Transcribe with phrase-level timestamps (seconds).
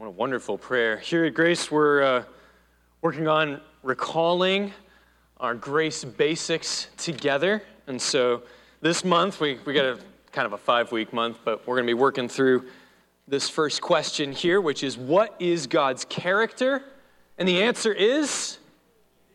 [0.00, 0.96] What a wonderful prayer.
[0.96, 2.24] Here at Grace, we're uh,
[3.02, 4.72] working on recalling
[5.38, 7.62] our grace basics together.
[7.86, 8.42] And so
[8.80, 9.98] this month, we, we got a
[10.32, 12.64] kind of a five week month, but we're going to be working through
[13.28, 16.82] this first question here, which is what is God's character?
[17.36, 18.56] And the answer is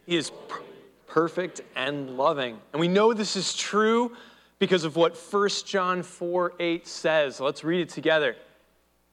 [0.08, 0.64] He is per-
[1.06, 2.58] perfect and loving.
[2.74, 4.18] And we know this is true
[4.58, 7.40] because of what 1 John 4 8 says.
[7.40, 8.36] Let's read it together.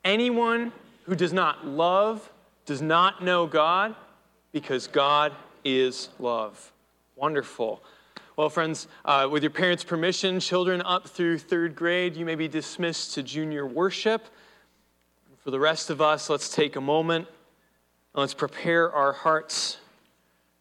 [0.02, 0.72] Anyone
[1.04, 2.30] who does not love
[2.64, 3.94] does not know God
[4.52, 5.32] because God
[5.64, 6.72] is love.
[7.16, 7.82] Wonderful.
[8.36, 12.48] Well, friends, uh, with your parents' permission, children up through third grade, you may be
[12.48, 14.26] dismissed to junior worship.
[15.38, 17.26] For the rest of us, let's take a moment
[18.14, 19.78] and let's prepare our hearts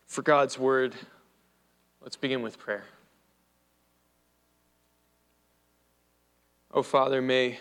[0.06, 0.96] for God's word.
[2.02, 2.84] Let's begin with prayer.
[6.74, 7.60] Oh, Father, may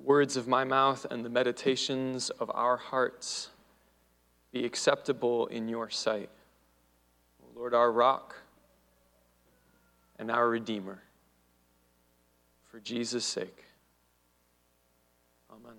[0.00, 3.50] the words of my mouth and the meditations of our hearts
[4.52, 6.30] be acceptable in your sight.
[7.54, 8.36] Lord, our rock
[10.18, 11.02] and our Redeemer.
[12.70, 13.64] For Jesus' sake.
[15.50, 15.76] Amen.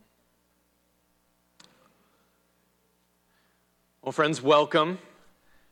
[4.02, 5.00] Well, friends, welcome.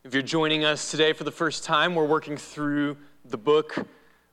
[0.03, 3.75] If you're joining us today for the first time, we're working through the book,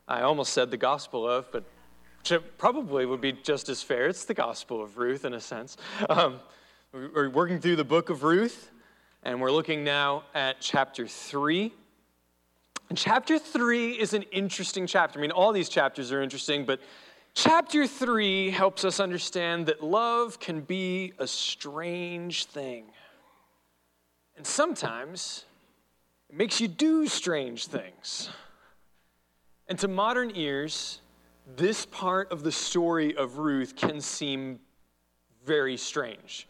[0.08, 1.64] I almost said the Gospel of, but
[2.30, 4.06] which probably would be just as fair.
[4.06, 5.76] It's the Gospel of Ruth, in a sense.
[6.08, 6.40] Um,
[6.92, 8.70] we're working through the book of Ruth.
[9.22, 11.72] And we're looking now at chapter 3.
[12.88, 15.18] And chapter 3 is an interesting chapter.
[15.18, 16.80] I mean, all these chapters are interesting, but
[17.34, 22.84] chapter 3 helps us understand that love can be a strange thing.
[24.36, 25.44] And sometimes
[26.30, 28.30] it makes you do strange things.
[29.66, 31.00] And to modern ears,
[31.46, 34.58] this part of the story of Ruth can seem
[35.44, 36.48] very strange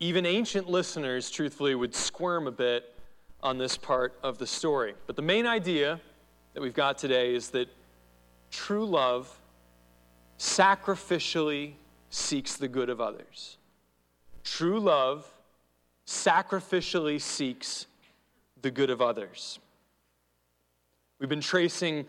[0.00, 2.92] even ancient listeners, truthfully, would squirm a bit
[3.42, 4.94] on this part of the story.
[5.06, 6.00] But the main idea
[6.52, 7.68] that we've got today is that
[8.50, 9.34] true love
[10.38, 11.72] sacrificially
[12.10, 13.56] seeks the good of others.
[14.42, 15.26] True love
[16.06, 17.86] sacrificially seeks
[18.60, 19.58] the good of others.
[21.18, 22.06] We've been tracing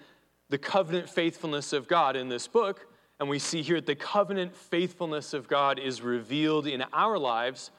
[0.49, 2.87] the covenant faithfulness of God in this book,
[3.19, 7.71] and we see here that the covenant faithfulness of God is revealed in our lives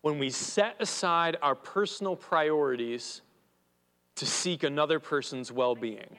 [0.00, 3.22] when we set aside our personal priorities
[4.16, 6.18] to seek another person's well being.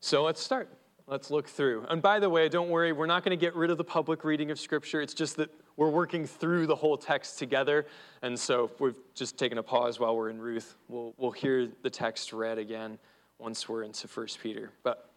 [0.00, 0.68] So let's start.
[1.06, 1.86] Let's look through.
[1.88, 4.24] And by the way, don't worry, we're not going to get rid of the public
[4.24, 5.02] reading of Scripture.
[5.02, 7.86] It's just that we're working through the whole text together.
[8.22, 10.76] And so we've just taken a pause while we're in Ruth.
[10.88, 12.98] We'll, we'll hear the text read again
[13.38, 14.70] once we're into 1 Peter.
[14.82, 15.10] But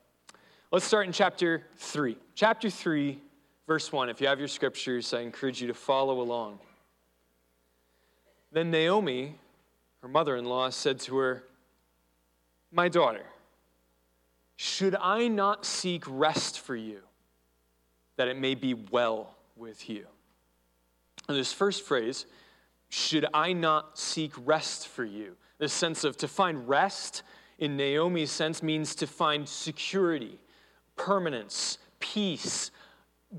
[0.72, 2.18] let's start in chapter 3.
[2.36, 3.20] Chapter 3,
[3.68, 6.60] Verse 1, if you have your scriptures, I encourage you to follow along.
[8.54, 9.36] Then Naomi,
[10.02, 11.44] her mother in law, said to her,
[12.72, 13.26] My daughter,
[14.56, 17.02] should I not seek rest for you,
[18.16, 20.08] that it may be well with you?
[21.28, 22.26] And this first phrase,
[22.90, 25.36] should I not seek rest for you?
[25.58, 27.24] This sense of to find rest
[27.60, 30.40] in Naomi's sense means to find security,
[30.96, 32.72] permanence, peace,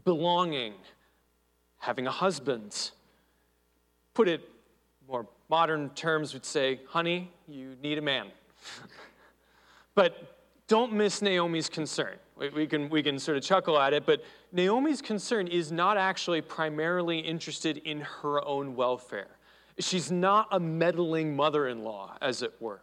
[0.05, 0.75] belonging,
[1.79, 2.91] having a husband.
[4.15, 4.49] Put it
[5.09, 8.27] more modern terms would say, honey, you need a man.
[9.95, 12.17] but don't miss Naomi's concern.
[12.37, 14.23] We, we, can, we can sort of chuckle at it, but
[14.53, 19.29] Naomi's concern is not actually primarily interested in her own welfare.
[19.79, 22.81] She's not a meddling mother in law, as it were.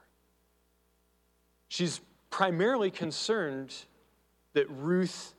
[1.67, 3.73] She's primarily concerned
[4.53, 5.33] that Ruth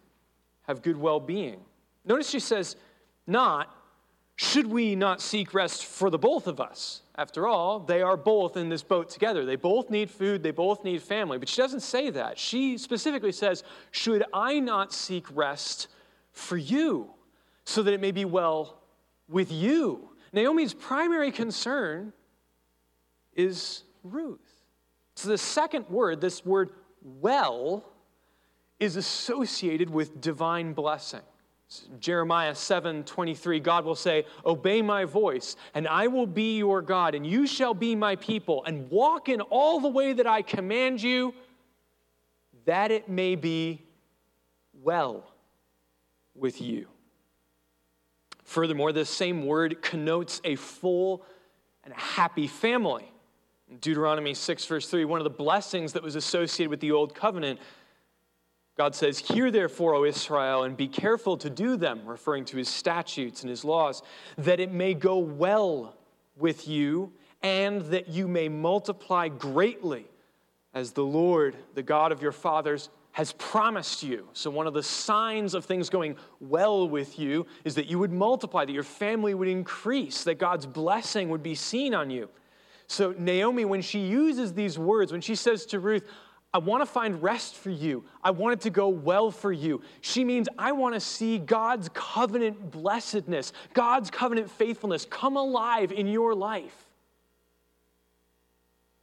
[0.62, 1.60] have good well being.
[2.04, 2.76] Notice she says,
[3.26, 3.74] not,
[4.36, 7.00] should we not seek rest for the both of us?
[7.16, 9.46] After all, they are both in this boat together.
[9.46, 11.38] They both need food, they both need family.
[11.38, 12.38] But she doesn't say that.
[12.38, 15.88] She specifically says, Should I not seek rest
[16.36, 17.10] for you
[17.64, 18.78] so that it may be well
[19.28, 20.10] with you?
[20.32, 22.12] Naomi's primary concern
[23.34, 24.62] is Ruth.
[25.16, 26.70] So the second word, this word
[27.02, 27.84] well,
[28.78, 31.22] is associated with divine blessing.
[31.98, 37.14] Jeremiah 7 23, God will say, Obey my voice, and I will be your God,
[37.14, 41.02] and you shall be my people, and walk in all the way that I command
[41.02, 41.34] you,
[42.66, 43.82] that it may be
[44.82, 45.24] well
[46.38, 46.88] with you.
[48.44, 51.24] Furthermore, this same word connotes a full
[51.84, 53.10] and happy family.
[53.68, 57.14] In Deuteronomy 6, verse 3, one of the blessings that was associated with the Old
[57.14, 57.58] Covenant
[58.76, 62.68] God says, Hear therefore, O Israel, and be careful to do them, referring to his
[62.68, 64.02] statutes and his laws,
[64.36, 65.96] that it may go well
[66.36, 67.12] with you,
[67.42, 70.06] and that you may multiply greatly,
[70.74, 74.28] as the Lord, the God of your fathers, has promised you.
[74.34, 78.12] So, one of the signs of things going well with you is that you would
[78.12, 82.28] multiply, that your family would increase, that God's blessing would be seen on you.
[82.88, 86.06] So, Naomi, when she uses these words, when she says to Ruth,
[86.52, 88.04] I want to find rest for you.
[88.22, 89.80] I want it to go well for you.
[90.02, 96.06] She means I want to see God's covenant blessedness, God's covenant faithfulness come alive in
[96.06, 96.84] your life.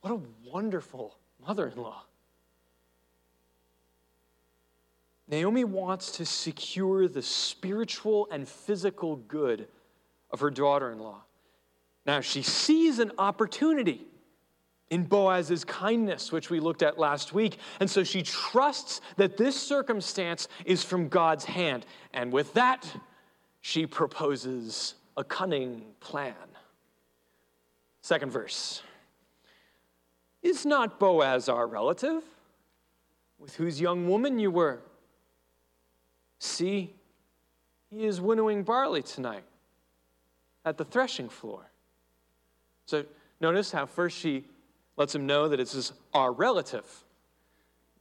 [0.02, 1.18] What a wonderful
[1.48, 2.04] mother in law.
[5.28, 9.68] Naomi wants to secure the spiritual and physical good
[10.30, 11.24] of her daughter in law.
[12.06, 14.06] Now, she sees an opportunity
[14.90, 17.58] in Boaz's kindness, which we looked at last week.
[17.80, 21.86] And so she trusts that this circumstance is from God's hand.
[22.14, 22.86] And with that,
[23.62, 26.36] she proposes a cunning plan.
[28.02, 28.84] Second verse
[30.42, 32.22] Is not Boaz our relative,
[33.40, 34.82] with whose young woman you were?
[36.44, 36.94] See,
[37.90, 39.46] he is winnowing barley tonight
[40.66, 41.72] at the threshing floor.
[42.86, 43.06] So
[43.40, 44.44] notice how first she
[44.98, 46.86] lets him know that it's his, our relative.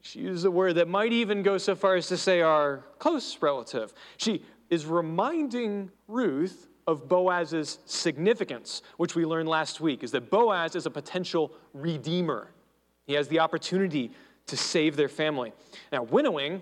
[0.00, 3.40] She uses a word that might even go so far as to say our close
[3.40, 3.94] relative.
[4.16, 10.74] She is reminding Ruth of Boaz's significance, which we learned last week, is that Boaz
[10.74, 12.48] is a potential redeemer.
[13.06, 14.10] He has the opportunity
[14.46, 15.52] to save their family.
[15.92, 16.60] Now, winnowing,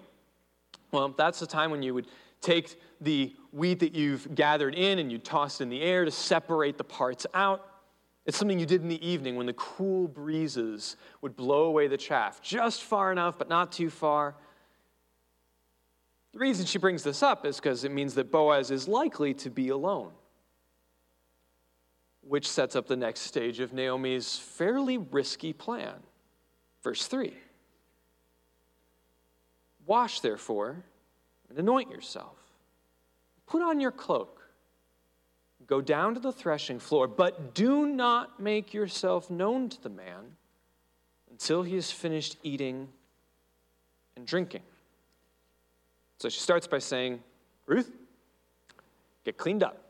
[0.92, 2.06] well, that's the time when you would
[2.40, 6.10] take the wheat that you've gathered in and you toss it in the air to
[6.10, 7.66] separate the parts out.
[8.26, 11.96] It's something you did in the evening when the cool breezes would blow away the
[11.96, 14.36] chaff, just far enough, but not too far.
[16.32, 19.50] The reason she brings this up is because it means that Boaz is likely to
[19.50, 20.12] be alone,
[22.20, 25.96] which sets up the next stage of Naomi's fairly risky plan.
[26.82, 27.34] Verse 3
[29.90, 30.76] Wash, therefore,
[31.48, 32.36] and anoint yourself.
[33.46, 34.40] Put on your cloak
[35.70, 40.36] Go down to the threshing floor, but do not make yourself known to the man
[41.30, 42.88] until he has finished eating
[44.16, 44.62] and drinking.
[46.18, 47.22] So she starts by saying,
[47.66, 47.88] Ruth,
[49.24, 49.80] get cleaned up,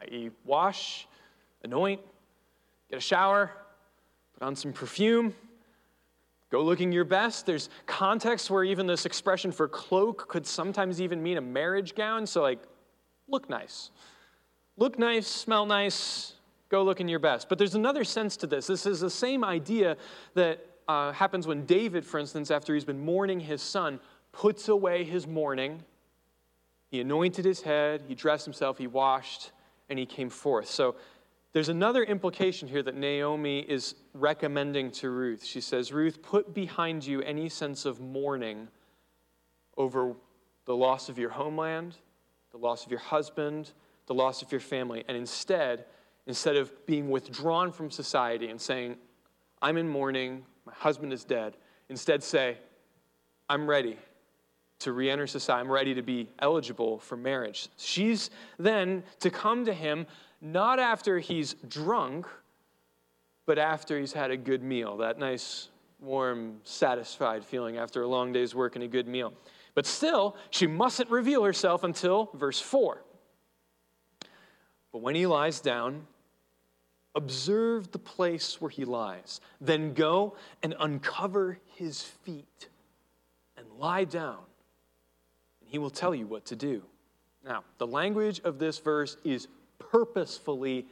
[0.00, 1.06] i.e., wash,
[1.62, 2.00] anoint,
[2.90, 3.52] get a shower,
[4.34, 5.32] put on some perfume,
[6.50, 7.46] go looking your best.
[7.46, 12.26] There's context where even this expression for cloak could sometimes even mean a marriage gown,
[12.26, 12.60] so like,
[13.28, 13.90] look nice
[14.78, 16.34] look nice, smell nice,
[16.70, 17.48] go looking your best.
[17.48, 18.66] But there's another sense to this.
[18.66, 19.96] This is the same idea
[20.34, 24.00] that uh, happens when David, for instance, after he's been mourning his son,
[24.32, 25.82] puts away his mourning.
[26.90, 29.50] He anointed his head, he dressed himself, he washed,
[29.90, 30.70] and he came forth.
[30.70, 30.94] So
[31.52, 35.44] there's another implication here that Naomi is recommending to Ruth.
[35.44, 38.68] She says, Ruth, put behind you any sense of mourning
[39.76, 40.14] over
[40.66, 41.96] the loss of your homeland,
[42.50, 43.72] the loss of your husband,
[44.06, 45.86] the loss of your family, and instead,
[46.26, 48.96] instead of being withdrawn from society and saying,
[49.62, 51.56] I'm in mourning, my husband is dead,
[51.88, 52.58] instead say,
[53.48, 53.98] I'm ready
[54.80, 57.68] to re enter society, I'm ready to be eligible for marriage.
[57.76, 60.06] She's then to come to him
[60.40, 62.26] not after he's drunk,
[63.46, 65.68] but after he's had a good meal, that nice,
[66.00, 69.32] warm, satisfied feeling after a long day's work and a good meal.
[69.74, 73.02] But still, she mustn't reveal herself until verse 4.
[74.92, 76.06] But when he lies down,
[77.14, 79.40] observe the place where he lies.
[79.60, 82.68] Then go and uncover his feet
[83.56, 84.38] and lie down,
[85.60, 86.82] and he will tell you what to do.
[87.44, 89.48] Now, the language of this verse is
[89.90, 90.86] purposefully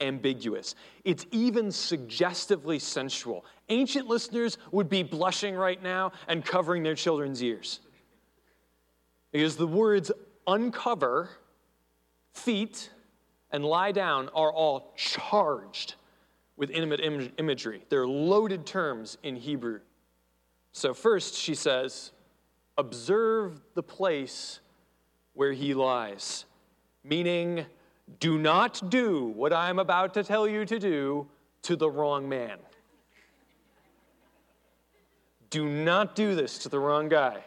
[0.00, 0.74] ambiguous.
[1.04, 3.44] It's even suggestively sensual.
[3.68, 7.80] Ancient listeners would be blushing right now and covering their children's ears.
[9.32, 10.10] Because the words
[10.46, 11.30] uncover,
[12.32, 12.90] feet,
[13.52, 15.94] and lie down are all charged
[16.56, 17.82] with intimate Im- imagery.
[17.88, 19.80] They're loaded terms in Hebrew.
[20.72, 22.12] So, first, she says,
[22.78, 24.60] observe the place
[25.34, 26.44] where he lies,
[27.02, 27.66] meaning,
[28.18, 31.28] do not do what I'm about to tell you to do
[31.62, 32.58] to the wrong man.
[35.50, 37.42] Do not do this to the wrong guy.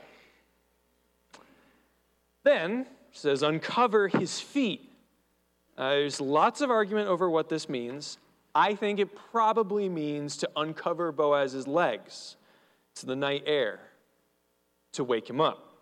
[2.43, 4.89] Then, says, uncover his feet
[5.77, 8.17] uh, there's lots of argument over what this means.
[8.53, 12.36] I think it probably means to uncover Boaz's legs
[12.96, 13.79] to the night air.
[14.93, 15.74] to wake him up.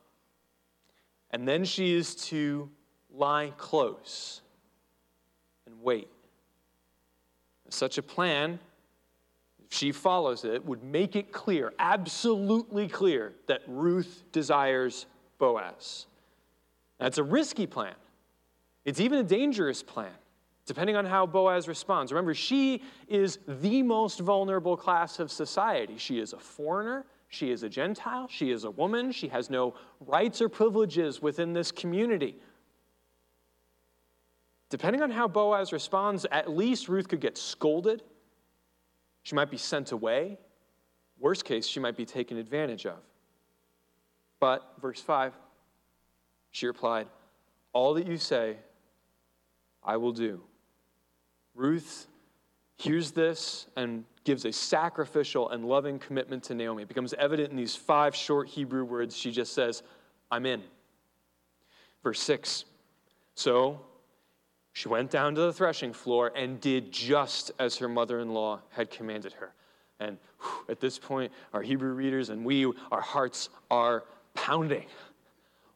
[1.32, 2.70] And then she is to
[3.14, 4.41] lie close
[5.72, 6.08] and wait.
[7.70, 8.60] Such a plan,
[9.66, 15.06] if she follows it, would make it clear, absolutely clear, that Ruth desires
[15.38, 16.06] Boaz.
[17.00, 17.96] That's a risky plan.
[18.84, 20.12] It's even a dangerous plan,
[20.66, 22.12] depending on how Boaz responds.
[22.12, 25.98] Remember, she is the most vulnerable class of society.
[25.98, 29.76] She is a foreigner, she is a Gentile, she is a woman, she has no
[30.02, 32.36] rights or privileges within this community.
[34.72, 38.02] Depending on how Boaz responds, at least Ruth could get scolded.
[39.22, 40.40] She might be sent away.
[41.20, 42.98] Worst case, she might be taken advantage of.
[44.40, 45.34] But, verse 5,
[46.52, 47.08] she replied,
[47.74, 48.56] All that you say,
[49.84, 50.42] I will do.
[51.54, 52.08] Ruth
[52.78, 56.84] hears this and gives a sacrificial and loving commitment to Naomi.
[56.84, 59.18] It becomes evident in these five short Hebrew words.
[59.18, 59.84] She just says,
[60.32, 60.64] I'm in.
[62.04, 62.64] Verse 6
[63.36, 63.82] So
[64.74, 68.62] she went down to the threshing floor and did just as her mother in law
[68.70, 69.54] had commanded her.
[70.00, 74.86] And whew, at this point, our Hebrew readers and we, our hearts are pounding.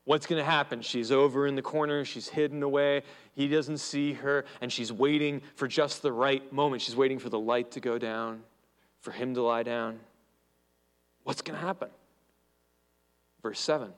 [0.06, 0.82] What's going to happen?
[0.82, 3.02] She's over in the corner, she's hidden away,
[3.34, 6.82] he doesn't see her, and she's waiting for just the right moment.
[6.82, 8.44] She's waiting for the light to go down,
[9.02, 10.00] for him to lie down.
[11.24, 11.90] What's going to happen?
[13.42, 13.92] Verse 7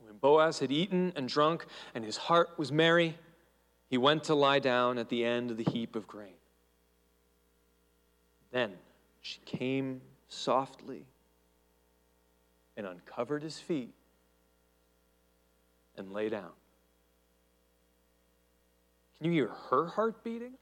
[0.00, 3.16] When Boaz had eaten and drunk, and his heart was merry,
[3.92, 6.32] he went to lie down at the end of the heap of grain.
[8.50, 8.72] Then
[9.20, 11.04] she came softly
[12.74, 13.92] and uncovered his feet
[15.98, 16.52] and lay down.
[19.18, 20.54] Can you hear her heart beating?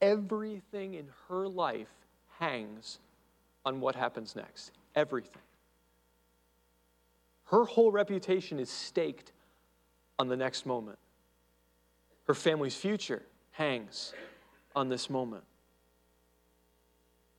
[0.00, 1.92] Everything in her life
[2.38, 3.00] hangs
[3.66, 4.70] on what happens next.
[4.96, 5.42] Everything.
[7.44, 9.32] Her whole reputation is staked
[10.18, 10.98] on the next moment.
[12.26, 14.12] Her family's future hangs
[14.74, 15.44] on this moment.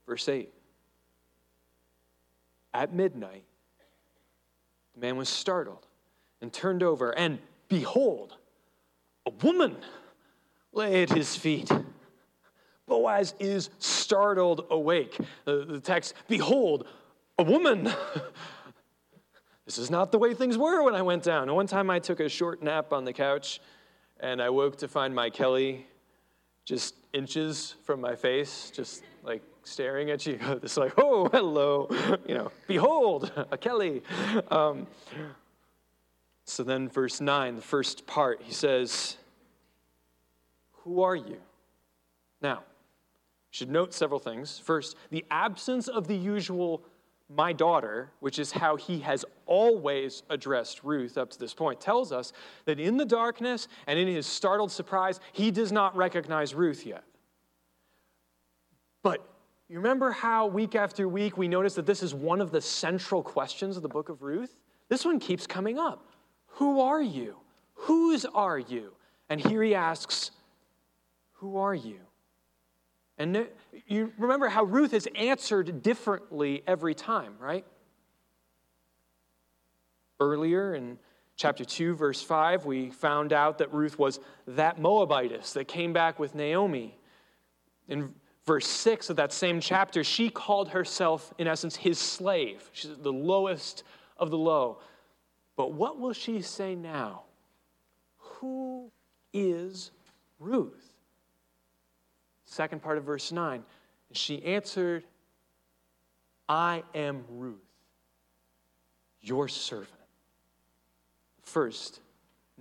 [0.05, 0.49] Verse 8
[2.73, 3.43] At midnight,
[4.93, 5.87] the man was startled
[6.41, 7.39] and turned over, and
[7.69, 8.35] behold,
[9.25, 9.77] a woman
[10.73, 11.71] lay at his feet.
[12.85, 15.17] Boaz is startled awake.
[15.45, 16.85] The, text, behold,
[17.39, 17.91] a woman
[19.65, 21.43] This is not the way things were when I went down.
[21.43, 23.61] And one time I took a short nap on the couch
[24.19, 25.87] and I woke to find my Kelly
[26.65, 30.39] just inches from my face, just like staring at you.
[30.63, 31.87] It's like, oh, hello,
[32.27, 34.01] you know, behold, a Kelly.
[34.49, 34.87] Um,
[36.45, 39.17] so then, verse 9, the first part, he says,
[40.83, 41.37] Who are you?
[42.41, 42.63] Now,
[43.51, 44.59] should note several things.
[44.59, 46.83] First, the absence of the usual
[47.29, 52.11] my daughter, which is how he has always addressed Ruth up to this point, tells
[52.11, 52.33] us
[52.65, 57.03] that in the darkness and in his startled surprise, he does not recognize Ruth yet.
[59.01, 59.27] But
[59.69, 63.23] you remember how week after week we notice that this is one of the central
[63.23, 64.55] questions of the book of Ruth?
[64.89, 66.05] This one keeps coming up
[66.47, 67.37] Who are you?
[67.73, 68.93] Whose are you?
[69.29, 70.31] And here he asks,
[71.33, 71.99] Who are you?
[73.17, 73.47] And
[73.87, 77.65] you remember how Ruth has answered differently every time, right?
[80.19, 80.97] Earlier in
[81.35, 86.19] chapter 2, verse 5, we found out that Ruth was that Moabitess that came back
[86.19, 86.97] with Naomi.
[87.87, 88.13] In
[88.45, 92.69] verse 6 of that same chapter, she called herself, in essence, his slave.
[92.73, 93.83] She's the lowest
[94.17, 94.79] of the low.
[95.55, 97.23] But what will she say now?
[98.17, 98.91] Who
[99.33, 99.91] is
[100.39, 100.82] Ruth?
[102.53, 103.55] Second part of verse 9.
[103.55, 105.03] And she answered,
[106.47, 107.57] I am Ruth,
[109.21, 109.89] your servant.
[111.41, 111.99] First,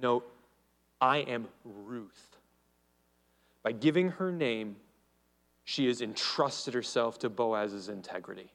[0.00, 0.26] note,
[0.98, 2.38] I am Ruth.
[3.62, 4.76] By giving her name,
[5.64, 8.50] she has entrusted herself to Boaz's integrity.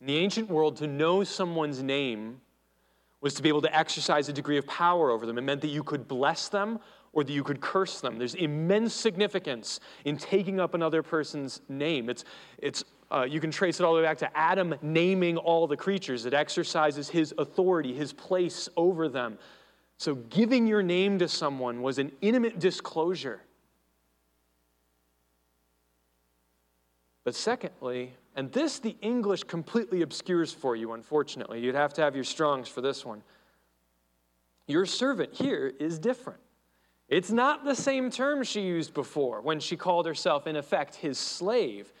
[0.00, 2.40] In the ancient world, to know someone's name
[3.20, 5.38] was to be able to exercise a degree of power over them.
[5.38, 6.80] It meant that you could bless them
[7.16, 8.18] or that you could curse them.
[8.18, 12.10] There's immense significance in taking up another person's name.
[12.10, 12.26] It's,
[12.58, 15.78] it's, uh, you can trace it all the way back to Adam naming all the
[15.78, 16.26] creatures.
[16.26, 19.38] It exercises his authority, his place over them.
[19.96, 23.40] So giving your name to someone was an intimate disclosure.
[27.24, 31.60] But secondly, and this the English completely obscures for you, unfortunately.
[31.60, 33.22] You'd have to have your strongs for this one.
[34.66, 36.40] Your servant here is different.
[37.08, 41.18] It's not the same term she used before when she called herself, in effect, his
[41.18, 41.92] slave.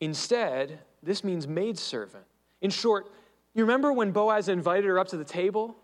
[0.00, 2.24] Instead, this means maidservant.
[2.60, 3.12] In short,
[3.54, 5.76] you remember when Boaz invited her up to the table?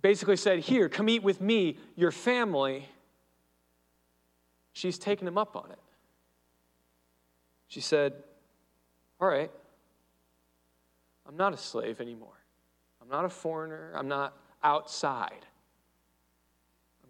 [0.00, 2.88] Basically said, Here, come eat with me, your family.
[4.72, 5.78] She's taken him up on it.
[7.68, 8.14] She said,
[9.20, 9.50] All right,
[11.26, 12.28] I'm not a slave anymore.
[13.00, 13.92] I'm not a foreigner.
[13.94, 15.46] I'm not outside.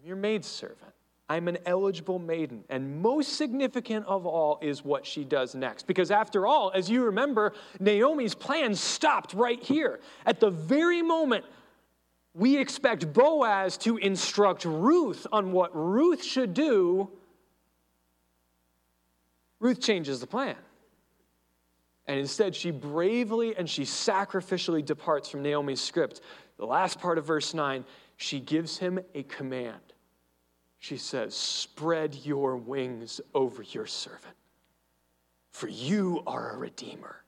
[0.03, 0.93] Your maidservant.
[1.29, 2.63] I'm an eligible maiden.
[2.69, 5.87] And most significant of all is what she does next.
[5.87, 9.99] Because after all, as you remember, Naomi's plan stopped right here.
[10.25, 11.45] At the very moment
[12.33, 17.09] we expect Boaz to instruct Ruth on what Ruth should do,
[19.59, 20.55] Ruth changes the plan.
[22.05, 26.19] And instead, she bravely and she sacrificially departs from Naomi's script.
[26.57, 27.85] The last part of verse 9,
[28.17, 29.92] she gives him a command.
[30.83, 34.35] She says, Spread your wings over your servant,
[35.53, 37.23] for you are a redeemer.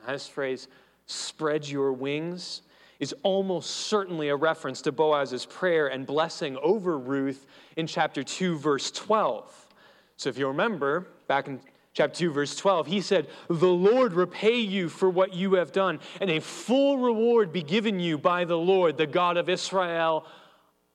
[0.00, 0.66] Now, this phrase,
[1.06, 2.62] spread your wings,
[2.98, 8.58] is almost certainly a reference to Boaz's prayer and blessing over Ruth in chapter 2,
[8.58, 9.68] verse 12.
[10.16, 11.60] So if you remember, back in
[11.92, 16.00] chapter 2, verse 12, he said, The Lord repay you for what you have done,
[16.20, 20.26] and a full reward be given you by the Lord, the God of Israel,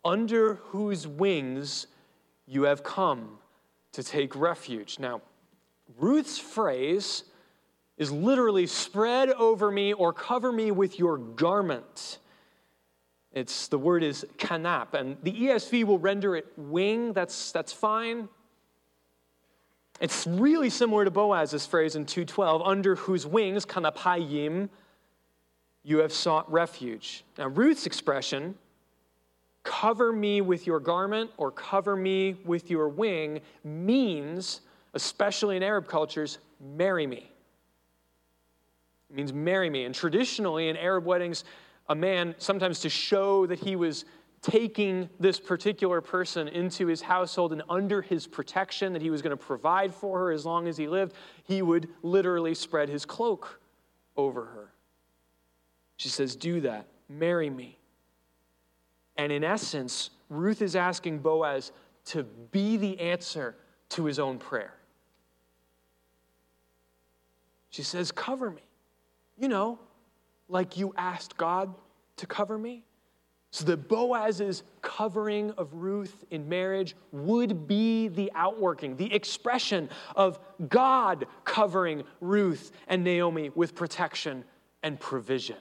[0.05, 1.87] under whose wings
[2.47, 3.39] you have come
[3.91, 4.99] to take refuge.
[4.99, 5.21] Now,
[5.97, 7.23] Ruth's phrase
[7.97, 12.19] is literally spread over me or cover me with your garment.
[13.31, 17.13] It's the word is kanap, and the ESV will render it wing.
[17.13, 18.29] That's, that's fine.
[19.99, 24.69] It's really similar to Boaz's phrase in 212, under whose wings, kanapayim,
[25.83, 27.23] you have sought refuge.
[27.37, 28.55] Now, Ruth's expression,
[29.65, 34.61] cover me with your garment or cover me with your wing, means,
[34.93, 37.29] especially in Arab cultures, marry me.
[39.09, 39.83] It means marry me.
[39.83, 41.43] And traditionally, in Arab weddings,
[41.89, 44.05] a man, sometimes to show that he was
[44.41, 49.35] taking this particular person into his household and under his protection, that he was going
[49.35, 51.13] to provide for her as long as he lived,
[51.43, 53.59] he would literally spread his cloak
[54.15, 54.71] over her.
[55.97, 56.85] She says, Do that.
[57.09, 57.79] Marry me.
[59.17, 61.71] And in essence, Ruth is asking Boaz
[62.05, 63.55] to be the answer
[63.89, 64.73] to his own prayer.
[67.69, 68.61] She says, Cover me.
[69.37, 69.79] You know,
[70.47, 71.73] like you asked God
[72.17, 72.83] to cover me.
[73.51, 80.39] So that Boaz's covering of Ruth in marriage would be the outworking, the expression of
[80.67, 84.43] God covering Ruth and Naomi with protection
[84.83, 85.55] and provision.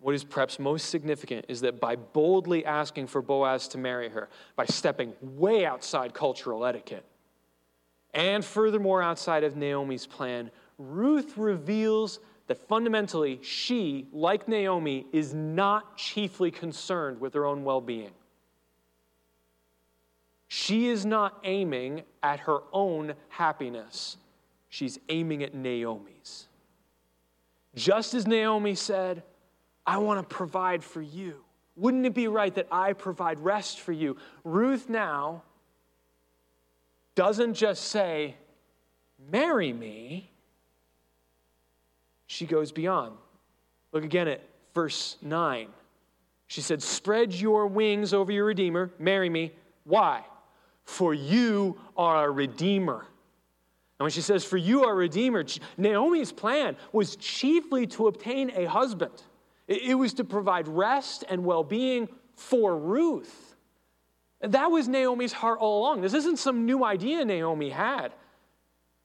[0.00, 4.28] What is perhaps most significant is that by boldly asking for Boaz to marry her,
[4.56, 7.04] by stepping way outside cultural etiquette,
[8.14, 15.96] and furthermore outside of Naomi's plan, Ruth reveals that fundamentally she, like Naomi, is not
[15.96, 18.10] chiefly concerned with her own well being.
[20.48, 24.16] She is not aiming at her own happiness,
[24.68, 26.48] she's aiming at Naomi's.
[27.76, 29.22] Just as Naomi said,
[29.90, 31.34] I want to provide for you.
[31.74, 34.16] Wouldn't it be right that I provide rest for you?
[34.44, 35.42] Ruth now
[37.16, 38.36] doesn't just say,
[39.32, 40.30] Marry me
[42.28, 43.16] she goes beyond.
[43.90, 44.40] Look again at
[44.72, 45.66] verse 9.
[46.46, 49.50] She said, Spread your wings over your Redeemer, marry me.
[49.82, 50.24] Why?
[50.84, 52.98] For you are a Redeemer.
[53.98, 55.44] And when she says, For you are a Redeemer,
[55.76, 59.24] Naomi's plan was chiefly to obtain a husband,
[59.70, 63.54] it was to provide rest and well being for Ruth.
[64.40, 66.00] That was Naomi's heart all along.
[66.00, 68.12] This isn't some new idea Naomi had.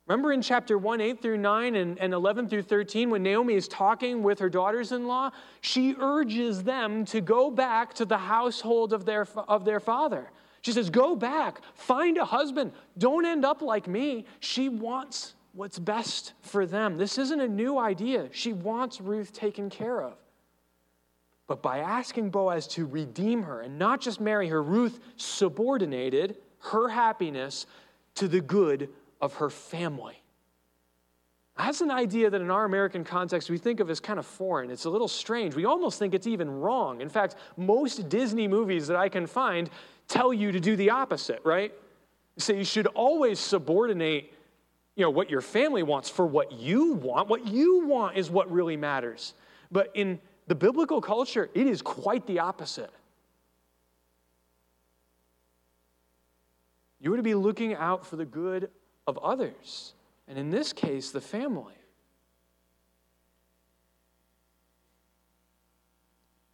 [0.08, 3.68] Remember in chapter 1, 8 through 9 and, and 11 through 13, when Naomi is
[3.68, 8.94] talking with her daughters in law, she urges them to go back to the household
[8.94, 10.30] of their, of their father.
[10.62, 12.72] She says, Go back, find a husband.
[12.98, 14.26] Don't end up like me.
[14.40, 16.98] She wants what's best for them.
[16.98, 18.30] This isn't a new idea.
[18.32, 20.16] She wants Ruth taken care of.
[21.48, 26.38] But by asking Boaz to redeem her and not just marry her, Ruth subordinated
[26.72, 27.68] her happiness
[28.16, 28.90] to the good
[29.22, 30.22] of her family.
[31.58, 34.72] That's an idea that in our American context we think of as kind of foreign.
[34.72, 35.56] It's a little strange.
[35.56, 37.00] We almost think it's even wrong.
[37.00, 39.70] In fact, most Disney movies that I can find
[40.08, 41.74] tell you to do the opposite, right?
[42.38, 44.34] So you should always subordinate
[44.96, 47.28] you know what your family wants for what you want.
[47.28, 49.34] What you want is what really matters.
[49.72, 52.92] But in the biblical culture, it is quite the opposite.
[57.00, 58.70] You are to be looking out for the good
[59.08, 59.94] of others.
[60.28, 61.76] and in this case, the family.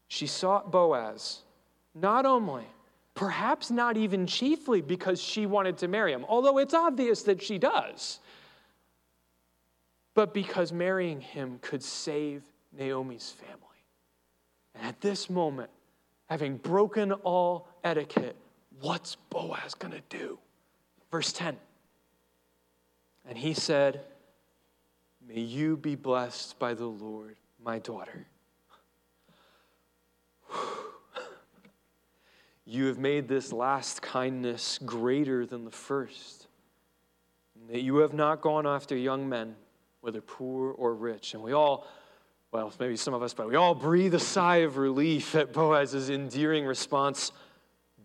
[0.10, 1.44] She sought Boaz
[1.96, 2.66] not only,
[3.16, 7.58] perhaps not even chiefly because she wanted to marry him, although it's obvious that she
[7.58, 8.20] does,
[10.14, 12.44] but because marrying him could save
[12.78, 13.71] Naomi's family.
[14.76, 15.70] And at this moment,
[16.28, 18.36] having broken all etiquette,
[18.80, 20.40] what's Boaz going to do?
[21.12, 21.58] Verse 10.
[23.28, 24.02] And he said,
[25.28, 28.26] May you be blessed by the Lord, my daughter.
[32.64, 36.48] You have made this last kindness greater than the first,
[37.70, 39.56] that you have not gone after young men,
[40.00, 41.34] whether poor or rich.
[41.34, 41.88] And we all,
[42.52, 46.10] well, maybe some of us, but we all breathe a sigh of relief at Boaz's
[46.10, 47.32] endearing response,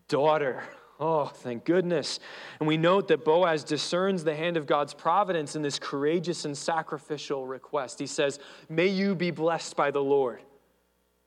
[0.09, 0.63] Daughter.
[1.01, 2.21] Oh, thank goodness.
[2.61, 6.57] And we note that Boaz discerns the hand of God's providence in this courageous and
[6.57, 7.99] sacrificial request.
[7.99, 10.41] He says, May you be blessed by the Lord.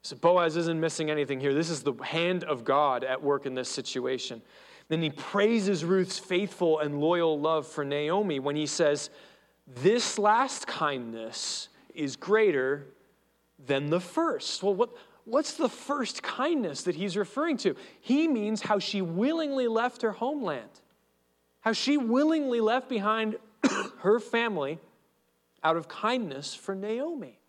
[0.02, 1.54] So Boaz isn't missing anything here.
[1.54, 4.42] This is the hand of God at work in this situation.
[4.88, 9.10] Then he praises Ruth's faithful and loyal love for Naomi when he says,
[9.68, 12.88] This last kindness is greater
[13.66, 14.64] than the first.
[14.64, 14.90] Well, what,
[15.26, 17.76] what's the first kindness that he's referring to?
[18.02, 20.70] He means how she willingly left her homeland,
[21.62, 23.38] how she willingly left behind
[24.00, 24.80] her family
[25.64, 27.40] out of kindness for Naomi.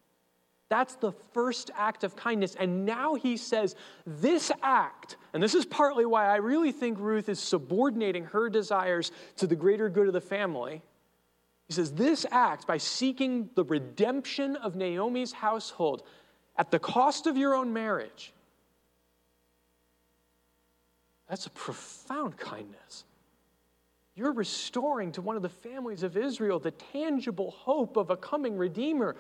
[0.69, 2.55] That's the first act of kindness.
[2.55, 3.75] And now he says,
[4.07, 9.11] This act, and this is partly why I really think Ruth is subordinating her desires
[9.37, 10.83] to the greater good of the family.
[11.71, 16.03] He says, This act, by seeking the redemption of Naomi's household
[16.57, 18.33] at the cost of your own marriage,
[21.29, 23.05] that's a profound kindness.
[24.17, 28.57] You're restoring to one of the families of Israel the tangible hope of a coming
[28.57, 29.15] Redeemer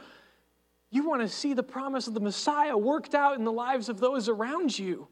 [0.90, 4.00] you want to see the promise of the Messiah worked out in the lives of
[4.00, 5.06] those around you.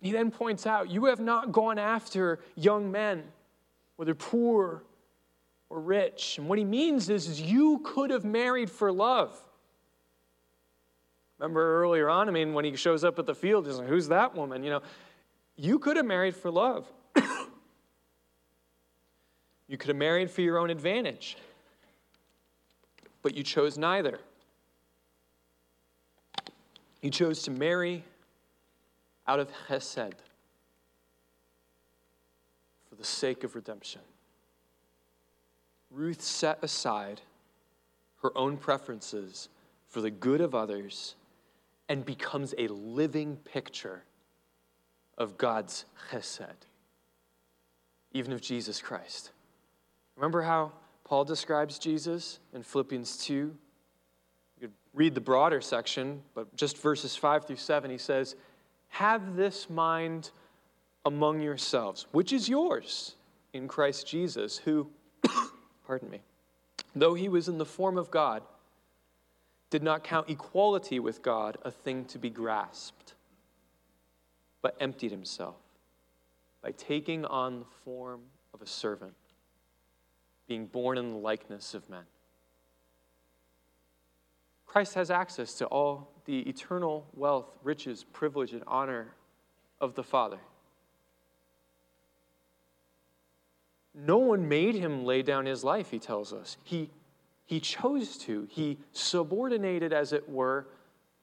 [0.00, 3.24] He then points out, You have not gone after young men,
[3.96, 4.84] whether poor
[5.68, 6.38] or rich.
[6.38, 9.36] And what he means is, is you could have married for love.
[11.38, 14.08] Remember earlier on, I mean, when he shows up at the field, he's like, Who's
[14.08, 14.62] that woman?
[14.64, 14.82] You know,
[15.56, 16.90] you could have married for love.
[19.68, 21.36] you could have married for your own advantage,
[23.22, 24.18] but you chose neither.
[27.02, 28.02] You chose to marry
[29.26, 30.14] out of Hesed
[32.88, 34.00] for the sake of redemption.
[35.90, 37.20] Ruth set aside
[38.22, 39.48] her own preferences
[39.88, 41.14] for the good of others
[41.88, 44.02] and becomes a living picture
[45.16, 46.66] of God's chesed,
[48.12, 49.30] even of Jesus Christ.
[50.16, 50.72] Remember how
[51.04, 53.54] Paul describes Jesus in Philippians 2 You
[54.60, 58.34] could read the broader section, but just verses 5 through 7, he says,
[58.88, 60.30] Have this mind
[61.04, 63.14] among yourselves, which is yours
[63.52, 64.90] in Christ Jesus, who,
[65.86, 66.20] pardon me,
[66.94, 68.42] though he was in the form of God,
[69.70, 73.14] did not count equality with God a thing to be grasped,
[74.62, 75.56] but emptied himself
[76.62, 78.22] by taking on the form
[78.52, 79.14] of a servant,
[80.48, 82.04] being born in the likeness of men.
[84.66, 89.14] Christ has access to all the eternal wealth, riches, privilege, and honor
[89.80, 90.38] of the Father.
[93.96, 96.58] No one made him lay down his life, he tells us.
[96.62, 96.90] He,
[97.46, 98.46] he chose to.
[98.50, 100.68] He subordinated, as it were,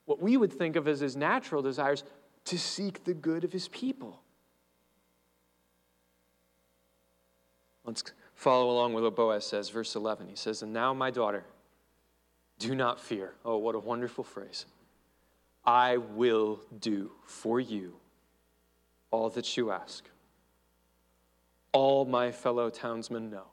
[0.05, 2.03] what we would think of as his natural desires
[2.45, 4.21] to seek the good of his people.
[7.85, 10.27] Let's follow along with what Boaz says, verse 11.
[10.27, 11.45] He says, And now, my daughter,
[12.59, 13.33] do not fear.
[13.45, 14.65] Oh, what a wonderful phrase.
[15.65, 17.95] I will do for you
[19.11, 20.05] all that you ask.
[21.73, 23.47] All my fellow townsmen know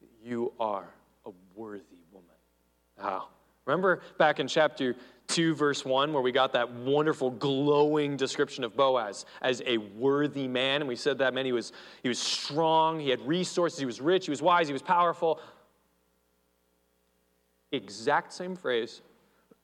[0.00, 0.88] that you are
[1.24, 2.28] a worthy woman.
[3.00, 3.28] Wow.
[3.64, 4.96] Remember back in chapter
[5.28, 10.48] 2, verse 1, where we got that wonderful, glowing description of Boaz as a worthy
[10.48, 10.82] man.
[10.82, 14.00] And we said that man, he was, he was strong, he had resources, he was
[14.00, 15.40] rich, he was wise, he was powerful
[17.72, 19.00] exact same phrase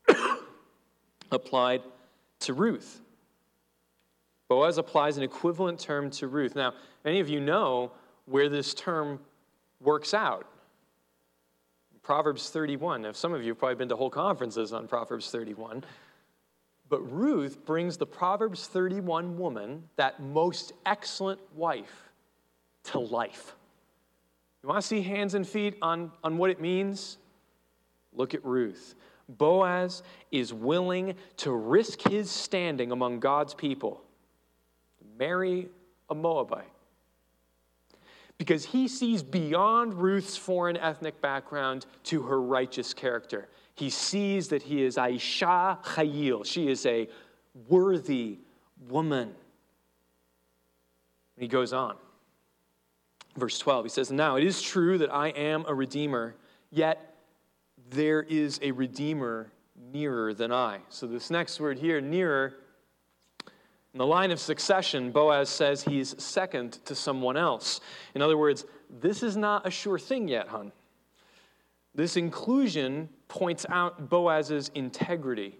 [1.32, 1.82] applied
[2.40, 3.00] to Ruth.
[4.48, 6.56] Boaz applies an equivalent term to Ruth.
[6.56, 7.92] Now, any of you know
[8.26, 9.20] where this term
[9.80, 10.46] works out.
[12.02, 13.02] Proverbs 31.
[13.02, 15.84] Now, some of you have probably been to whole conferences on Proverbs 31.
[16.88, 22.10] But Ruth brings the Proverbs 31 woman, that most excellent wife,
[22.84, 23.54] to life.
[24.62, 27.18] You want to see hands and feet on, on what it means?
[28.14, 28.94] Look at Ruth.
[29.28, 34.02] Boaz is willing to risk his standing among God's people,
[35.18, 35.68] marry
[36.08, 36.72] a Moabite.
[38.38, 43.48] Because he sees beyond Ruth's foreign ethnic background to her righteous character.
[43.74, 46.44] He sees that he is eshet chayil.
[46.44, 47.08] She is a
[47.68, 48.38] worthy
[48.88, 49.34] woman.
[51.36, 51.96] And he goes on.
[53.36, 56.34] Verse 12, he says, Now it is true that I am a redeemer,
[56.70, 57.14] yet
[57.90, 59.52] there is a redeemer
[59.92, 60.80] nearer than I.
[60.88, 62.54] So this next word here, nearer,
[63.94, 67.80] in the line of succession, Boaz says he's second to someone else.
[68.14, 68.64] In other words,
[69.00, 70.72] this is not a sure thing yet, hun.
[71.94, 75.58] This inclusion points out Boaz's integrity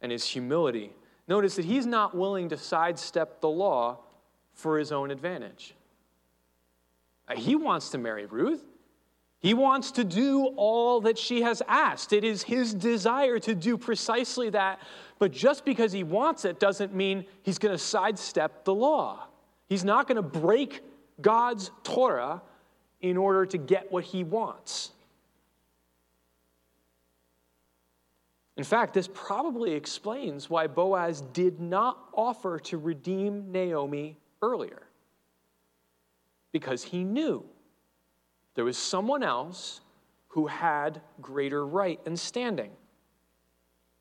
[0.00, 0.92] and his humility.
[1.28, 4.00] Notice that he's not willing to sidestep the law
[4.52, 5.74] for his own advantage.
[7.28, 8.64] Uh, he wants to marry Ruth.
[9.42, 12.12] He wants to do all that she has asked.
[12.12, 14.80] It is his desire to do precisely that.
[15.18, 19.26] But just because he wants it doesn't mean he's going to sidestep the law.
[19.68, 20.80] He's not going to break
[21.20, 22.40] God's Torah
[23.00, 24.92] in order to get what he wants.
[28.56, 34.82] In fact, this probably explains why Boaz did not offer to redeem Naomi earlier.
[36.52, 37.44] Because he knew
[38.54, 39.80] there was someone else
[40.28, 42.70] who had greater right and standing.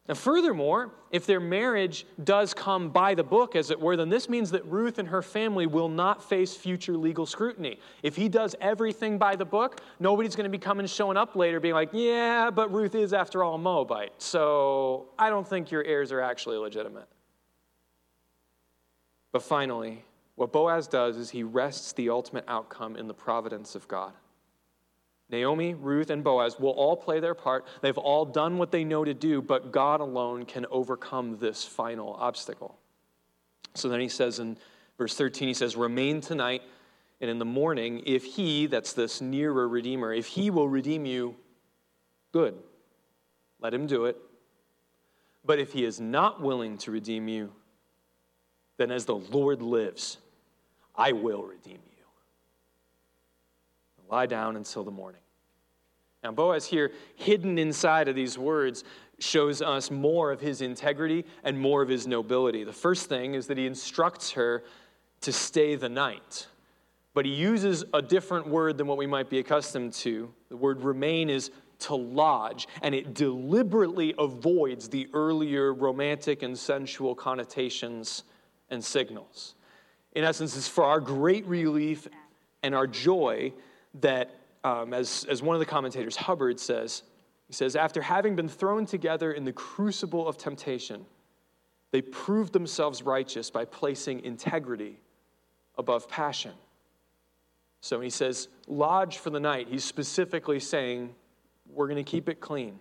[0.07, 4.27] Now, furthermore, if their marriage does come by the book, as it were, then this
[4.27, 7.79] means that Ruth and her family will not face future legal scrutiny.
[8.01, 11.59] If he does everything by the book, nobody's going to be coming showing up later
[11.59, 14.13] being like, yeah, but Ruth is, after all, a Moabite.
[14.17, 17.07] So I don't think your heirs are actually legitimate.
[19.31, 20.03] But finally,
[20.35, 24.13] what Boaz does is he rests the ultimate outcome in the providence of God.
[25.31, 27.65] Naomi, Ruth, and Boaz will all play their part.
[27.81, 32.13] They've all done what they know to do, but God alone can overcome this final
[32.13, 32.77] obstacle.
[33.73, 34.57] So then he says in
[34.97, 36.61] verse 13, he says, Remain tonight,
[37.21, 41.35] and in the morning, if he, that's this nearer Redeemer, if he will redeem you,
[42.33, 42.55] good.
[43.61, 44.17] Let him do it.
[45.45, 47.51] But if he is not willing to redeem you,
[48.77, 50.17] then as the Lord lives,
[50.95, 51.90] I will redeem you.
[54.11, 55.21] Lie down until the morning.
[56.23, 58.83] Now, Boaz here, hidden inside of these words,
[59.19, 62.63] shows us more of his integrity and more of his nobility.
[62.63, 64.63] The first thing is that he instructs her
[65.21, 66.47] to stay the night.
[67.13, 70.31] But he uses a different word than what we might be accustomed to.
[70.49, 77.15] The word remain is to lodge, and it deliberately avoids the earlier romantic and sensual
[77.15, 78.23] connotations
[78.69, 79.55] and signals.
[80.13, 82.07] In essence, it's for our great relief
[82.61, 83.51] and our joy
[83.95, 87.03] that, um, as, as one of the commentators, Hubbard says,
[87.47, 91.05] he says, after having been thrown together in the crucible of temptation,
[91.91, 94.99] they proved themselves righteous by placing integrity
[95.77, 96.53] above passion.
[97.81, 101.13] So he says, lodge for the night, he's specifically saying,
[101.67, 102.79] we're going to keep it clean.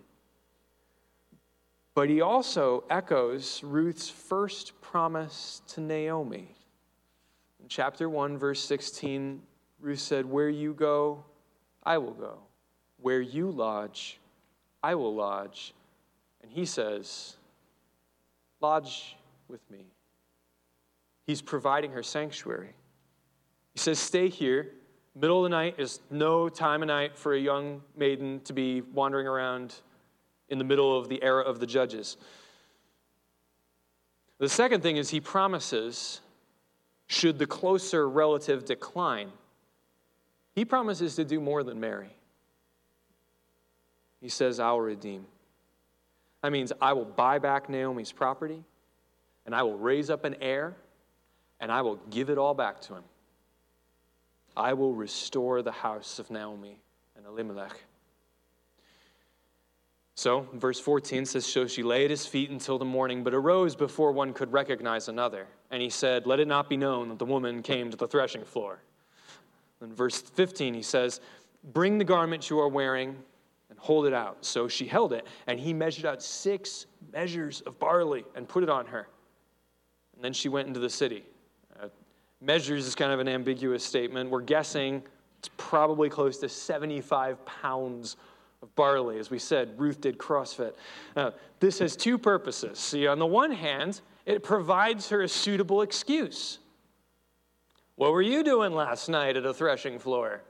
[1.94, 6.54] But he also echoes Ruth's first promise to Naomi.
[7.60, 9.42] In chapter 1, verse 16,
[9.80, 11.24] Ruth said, Where you go,
[11.82, 12.38] I will go.
[13.00, 14.18] Where you lodge,
[14.82, 15.74] I will lodge.
[16.42, 17.36] And he says,
[18.60, 19.16] Lodge
[19.48, 19.86] with me.
[21.26, 22.74] He's providing her sanctuary.
[23.72, 24.72] He says, Stay here.
[25.14, 28.80] Middle of the night is no time of night for a young maiden to be
[28.80, 29.74] wandering around
[30.48, 32.16] in the middle of the era of the judges.
[34.38, 36.20] The second thing is he promises,
[37.06, 39.30] should the closer relative decline,
[40.60, 42.14] he promises to do more than marry.
[44.20, 45.24] He says, I'll redeem.
[46.42, 48.62] That means I will buy back Naomi's property,
[49.46, 50.76] and I will raise up an heir,
[51.60, 53.04] and I will give it all back to him.
[54.54, 56.78] I will restore the house of Naomi
[57.16, 57.82] and Elimelech.
[60.16, 63.74] So, verse 14 says, So she lay at his feet until the morning, but arose
[63.74, 65.46] before one could recognize another.
[65.70, 68.44] And he said, Let it not be known that the woman came to the threshing
[68.44, 68.82] floor.
[69.82, 71.20] In verse 15, he says,
[71.72, 73.16] Bring the garment you are wearing
[73.70, 74.44] and hold it out.
[74.44, 78.70] So she held it, and he measured out six measures of barley and put it
[78.70, 79.08] on her.
[80.14, 81.24] And then she went into the city.
[81.80, 81.88] Uh,
[82.40, 84.30] measures is kind of an ambiguous statement.
[84.30, 85.02] We're guessing
[85.38, 88.16] it's probably close to 75 pounds
[88.62, 89.18] of barley.
[89.18, 90.74] As we said, Ruth did CrossFit.
[91.16, 92.78] Uh, this has two purposes.
[92.78, 96.58] See, on the one hand, it provides her a suitable excuse.
[98.00, 100.40] What were you doing last night at a threshing floor?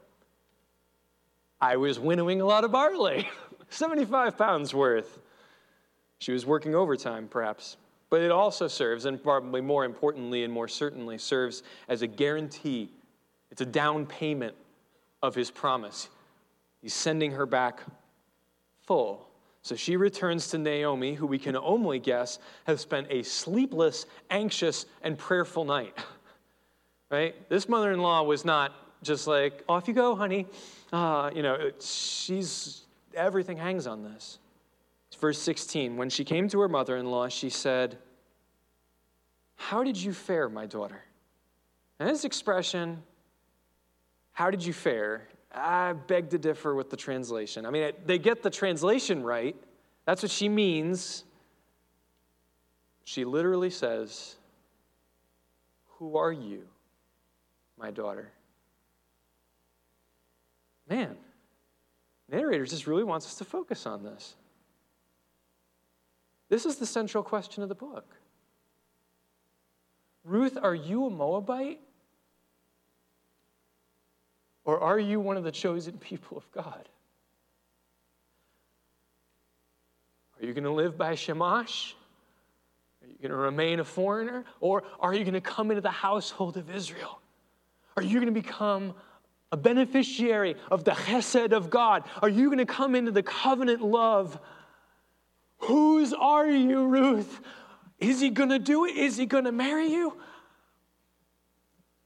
[1.61, 3.29] I was winnowing a lot of barley,
[3.71, 5.19] 75 pounds worth.
[6.21, 7.77] She was working overtime, perhaps.
[8.09, 12.89] But it also serves, and probably more importantly and more certainly, serves as a guarantee.
[13.51, 14.55] It's a down payment
[15.21, 16.09] of his promise.
[16.81, 17.83] He's sending her back
[18.87, 19.27] full.
[19.63, 24.87] So she returns to Naomi, who we can only guess has spent a sleepless, anxious,
[25.03, 25.99] and prayerful night.
[27.11, 27.35] right?
[27.49, 30.47] This mother in law was not just like, off you go, honey.
[30.93, 32.83] Uh, you know, she's,
[33.15, 34.39] everything hangs on this.
[35.19, 35.97] Verse 16.
[35.97, 37.99] When she came to her mother in law, she said,
[39.57, 41.03] How did you fare, my daughter?
[41.99, 43.03] And this expression,
[44.33, 47.67] how did you fare, I beg to differ with the translation.
[47.67, 49.57] I mean, they get the translation right.
[50.07, 51.25] That's what she means.
[53.05, 54.37] She literally says,
[55.99, 56.63] Who are you,
[57.81, 58.31] my daughter?
[60.89, 61.17] Man,
[62.29, 64.35] narrator just really wants us to focus on this.
[66.49, 68.17] This is the central question of the book.
[70.25, 71.81] Ruth, are you a Moabite?
[74.65, 76.89] Or are you one of the chosen people of God?
[80.41, 81.95] Are you going to live by Shamash?
[83.03, 84.45] Are you going to remain a foreigner?
[84.61, 87.21] Or are you going to come into the household of Israel?
[88.01, 88.95] Are you going to become
[89.53, 92.05] a beneficiary of the chesed of God?
[92.23, 94.41] Are you going to come into the covenant love?
[95.59, 97.43] Whose are you, Ruth?
[97.99, 98.97] Is he going to do it?
[98.97, 100.17] Is he going to marry you?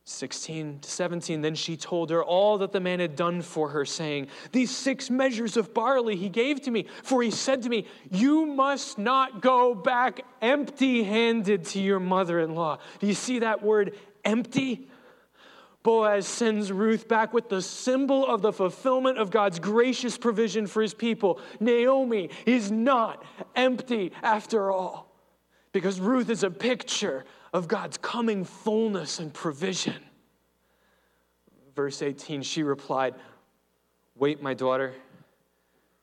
[0.02, 3.84] 16 to 17, then she told her all that the man had done for her,
[3.84, 7.86] saying, These six measures of barley he gave to me, for he said to me,
[8.10, 12.80] You must not go back empty handed to your mother in law.
[12.98, 14.88] Do you see that word empty?
[15.84, 20.80] Boaz sends Ruth back with the symbol of the fulfillment of God's gracious provision for
[20.80, 21.38] his people.
[21.60, 23.22] Naomi is not
[23.54, 25.14] empty after all,
[25.72, 30.02] because Ruth is a picture of God's coming fullness and provision.
[31.76, 33.14] Verse 18, she replied,
[34.16, 34.94] Wait, my daughter,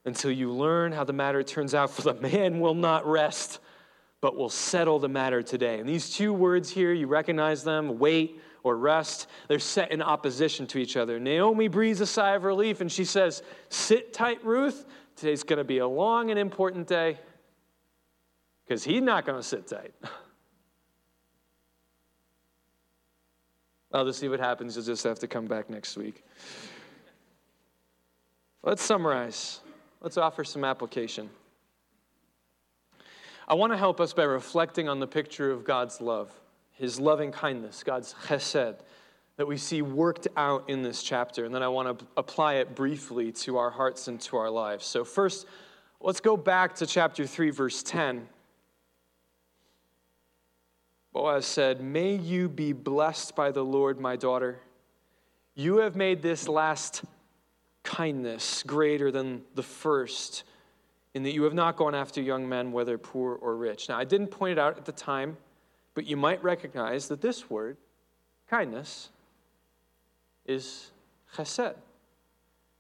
[0.06, 3.60] until you learn how the matter turns out, for the man will not rest,
[4.20, 5.80] but will settle the matter today.
[5.80, 10.68] And these two words here, you recognize them wait or rest, they're set in opposition
[10.68, 11.20] to each other.
[11.20, 14.86] Naomi breathes a sigh of relief and she says, Sit tight, Ruth.
[15.16, 17.20] Today's going to be a long and important day
[18.66, 19.94] because he's not going to sit tight.
[23.94, 24.76] I'll just see what happens.
[24.76, 26.24] You'll just have to come back next week.
[28.64, 29.60] Let's summarize.
[30.02, 31.30] Let's offer some application.
[33.48, 36.32] I want to help us by reflecting on the picture of God's love
[36.82, 38.80] his loving kindness, God's chesed,
[39.38, 41.46] that we see worked out in this chapter.
[41.46, 44.84] And then I want to apply it briefly to our hearts and to our lives.
[44.84, 45.46] So, first,
[46.00, 48.28] let's go back to chapter 3, verse 10.
[51.14, 54.60] Boaz said, May you be blessed by the Lord, my daughter.
[55.54, 57.04] You have made this last
[57.84, 60.46] kindness greater than the first,
[61.14, 63.88] in that you have not gone after young men, whether poor or rich.
[63.88, 65.38] Now, I didn't point it out at the time.
[65.94, 67.78] But you might recognize that this word,
[68.50, 69.10] kindness,
[70.46, 70.92] is
[71.36, 71.76] chesed.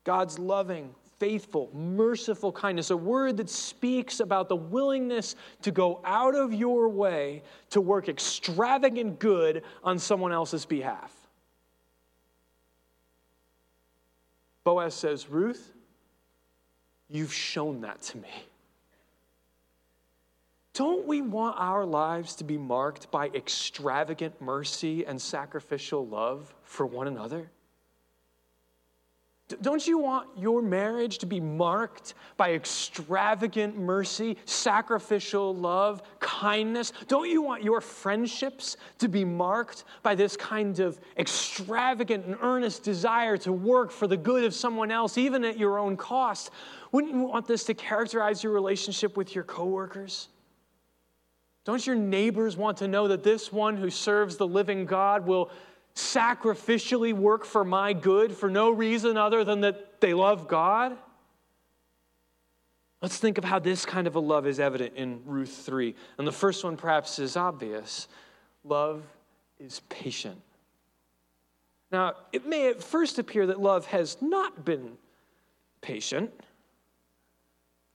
[0.04, 6.34] God's loving, faithful, merciful kindness, a word that speaks about the willingness to go out
[6.36, 11.14] of your way to work extravagant good on someone else's behalf.
[14.64, 15.74] Boaz says, Ruth,
[17.10, 18.30] you've shown that to me.
[20.74, 26.86] Don't we want our lives to be marked by extravagant mercy and sacrificial love for
[26.86, 27.52] one another?
[29.62, 36.94] Don't you want your marriage to be marked by extravagant mercy, sacrificial love, kindness?
[37.10, 42.84] Don't you want your friendships to be marked by this kind of extravagant and earnest
[42.84, 46.52] desire to work for the good of someone else, even at your own cost?
[46.94, 50.30] Wouldn't you want this to characterize your relationship with your coworkers?
[51.64, 55.52] Don't your neighbors want to know that this one who serves the living God will
[55.96, 60.98] sacrificially work for my good for no reason other than that they love God?
[63.02, 65.96] Let's think of how this kind of a love is evident in Ruth 3.
[66.18, 68.08] And the first one perhaps is obvious
[68.64, 69.04] love
[69.60, 70.40] is patient.
[71.92, 74.98] Now, it may at first appear that love has not been
[75.82, 76.32] patient.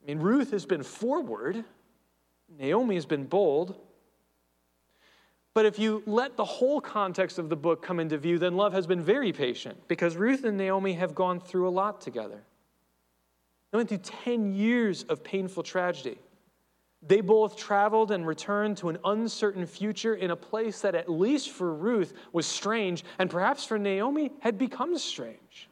[0.03, 1.65] I mean, Ruth has been forward.
[2.49, 3.77] Naomi has been bold.
[5.55, 8.73] But if you let the whole context of the book come into view, then love
[8.75, 12.43] has been very patient because Ruth and Naomi have gone through a lot together.
[13.71, 16.19] They went through 10 years of painful tragedy.
[17.03, 21.51] They both traveled and returned to an uncertain future in a place that, at least
[21.51, 25.69] for Ruth, was strange, and perhaps for Naomi had become strange.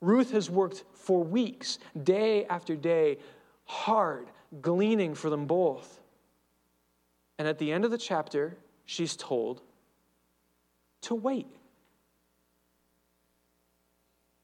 [0.00, 3.18] Ruth has worked for weeks, day after day,
[3.64, 4.26] hard,
[4.60, 6.00] gleaning for them both.
[7.38, 9.62] And at the end of the chapter, she's told
[11.02, 11.46] to wait.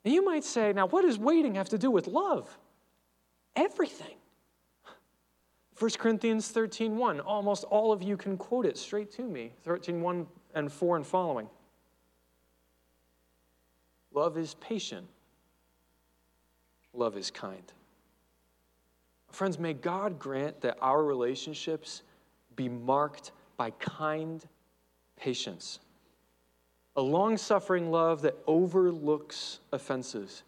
[0.05, 2.57] And you might say, now, what does waiting have to do with love?
[3.55, 4.17] Everything.
[5.79, 7.21] 1 Corinthians 13 1.
[7.21, 11.07] Almost all of you can quote it straight to me 13 1 and 4 and
[11.07, 11.49] following.
[14.13, 15.07] Love is patient,
[16.93, 17.73] love is kind.
[19.31, 22.03] Friends, may God grant that our relationships
[22.57, 24.45] be marked by kind
[25.17, 25.81] patience,
[26.97, 30.43] a long suffering love that overlooks offenses,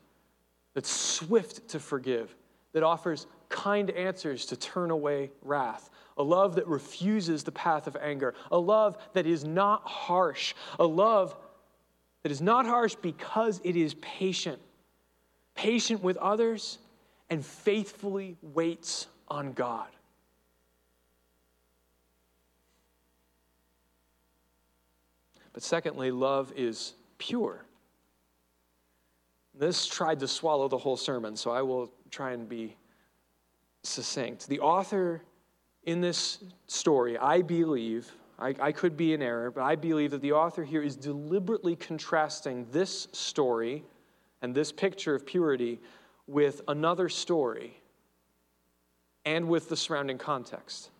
[0.75, 2.35] that's swift to forgive,
[2.73, 7.97] that offers kind answers to turn away wrath, a love that refuses the path of
[7.97, 11.37] anger, a love that is not harsh, a love
[12.23, 14.61] that is not harsh because it is patient,
[15.55, 16.79] patient with others,
[17.31, 19.89] and faithfully waits on God.
[25.53, 27.65] But secondly, love is pure.
[29.55, 32.77] This tried to swallow the whole sermon, so I will try and be
[33.83, 34.49] succinct.
[34.49, 35.23] The author
[35.85, 40.23] in this story, I believe, I, I, could be in error, but I believe that
[40.23, 43.85] the author here is deliberately contrasting this story
[44.43, 45.81] and this picture of purity
[46.31, 47.77] with another story
[49.25, 50.91] and with the surrounding context,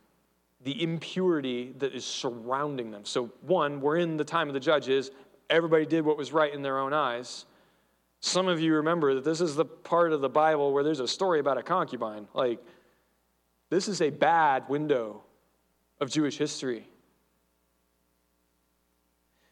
[0.63, 3.05] the impurity that is surrounding them.
[3.05, 5.11] So, one, we're in the time of the judges,
[5.49, 7.47] everybody did what was right in their own eyes.
[8.21, 11.09] Some of you remember that this is the part of the Bible where there's a
[11.09, 12.27] story about a concubine.
[12.35, 12.61] Like,
[13.71, 15.23] this is a bad window
[16.01, 16.89] of Jewish history.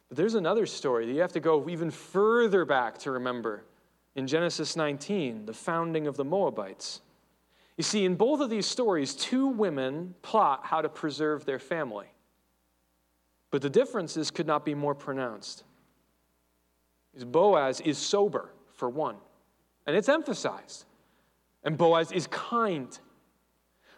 [0.08, 3.62] But there's another story that you have to go even further back to remember
[4.18, 7.02] in Genesis 19, the founding of the Moabites.
[7.76, 12.08] You see, in both of these stories, two women plot how to preserve their family.
[13.52, 15.62] But the differences could not be more pronounced.
[17.26, 19.14] Boaz is sober for one,
[19.86, 20.84] and it's emphasized.
[21.62, 22.98] And Boaz is kind.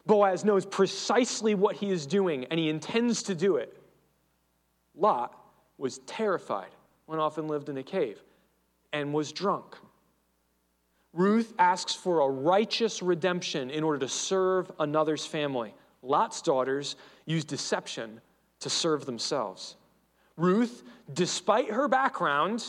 [0.04, 3.74] Boaz knows precisely what he is doing, and he intends to do it.
[4.94, 5.34] Lot
[5.78, 6.74] was terrified,
[7.06, 8.22] went off and lived in a cave,
[8.92, 9.76] and was drunk.
[11.12, 15.74] Ruth asks for a righteous redemption in order to serve another's family.
[16.02, 16.96] Lot's daughters
[17.26, 18.20] use deception
[18.60, 19.76] to serve themselves.
[20.36, 20.82] Ruth,
[21.12, 22.64] despite her background,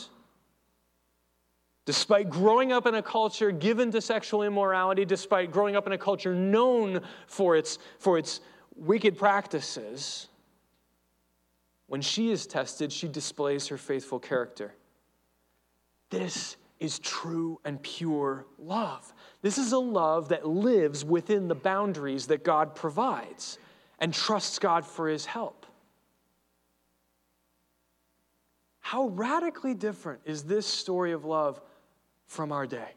[1.84, 5.98] Despite growing up in a culture given to sexual immorality, despite growing up in a
[5.98, 8.40] culture known for its, for its
[8.76, 10.28] wicked practices,
[11.88, 14.72] when she is tested, she displays her faithful character.
[16.10, 19.14] This is true and pure love.
[19.40, 23.58] This is a love that lives within the boundaries that God provides
[24.00, 25.64] and trusts God for his help.
[28.80, 31.60] How radically different is this story of love
[32.26, 32.94] from our day.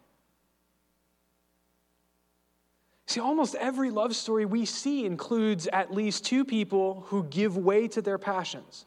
[3.06, 7.88] See, almost every love story we see includes at least two people who give way
[7.90, 8.86] to their passions,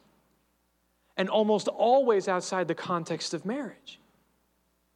[1.17, 3.98] and almost always outside the context of marriage.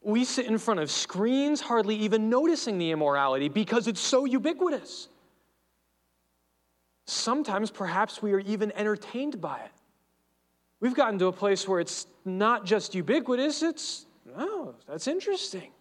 [0.05, 5.09] We sit in front of screens, hardly even noticing the immorality because it's so ubiquitous.
[7.07, 9.71] Sometimes, perhaps, we are even entertained by it.
[10.81, 15.73] We've gotten to a place where it's not just ubiquitous, it's Oh, that's interesting.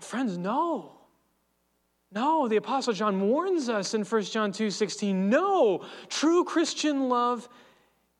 [0.00, 0.92] Friends, no.
[2.12, 5.28] No, the Apostle John warns us in 1 John 2 16.
[5.28, 7.48] No, true Christian love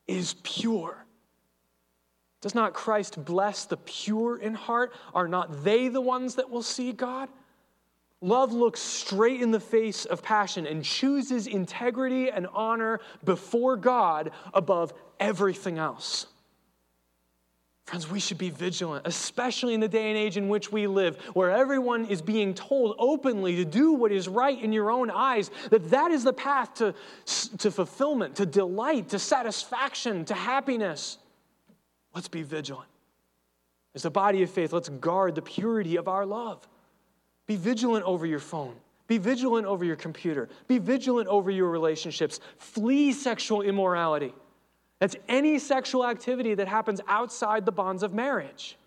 [0.07, 1.04] is pure.
[2.45, 4.93] Does not Christ bless the pure in heart?
[5.15, 7.27] Are not they the ones that will see God?
[8.21, 14.29] Love looks straight in the face of passion and chooses integrity and honor before God
[14.53, 16.27] above everything else.
[17.87, 21.17] Friends, we should be vigilant, especially in the day and age in which we live,
[21.33, 25.49] where everyone is being told openly to do what is right in your own eyes,
[25.71, 26.93] that that is the path to,
[27.57, 31.17] to fulfillment, to delight, to satisfaction, to happiness.
[32.15, 32.87] Let's be vigilant.
[33.93, 36.67] As a body of faith, let's guard the purity of our love.
[37.45, 38.75] Be vigilant over your phone.
[39.07, 40.49] Be vigilant over your computer.
[40.67, 42.39] Be vigilant over your relationships.
[42.57, 44.33] Flee sexual immorality.
[44.99, 48.77] That's any sexual activity that happens outside the bonds of marriage.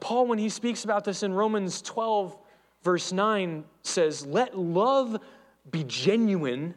[0.00, 2.36] Paul, when he speaks about this in Romans 12,
[2.82, 5.18] verse 9, says, Let love
[5.70, 6.74] be genuine.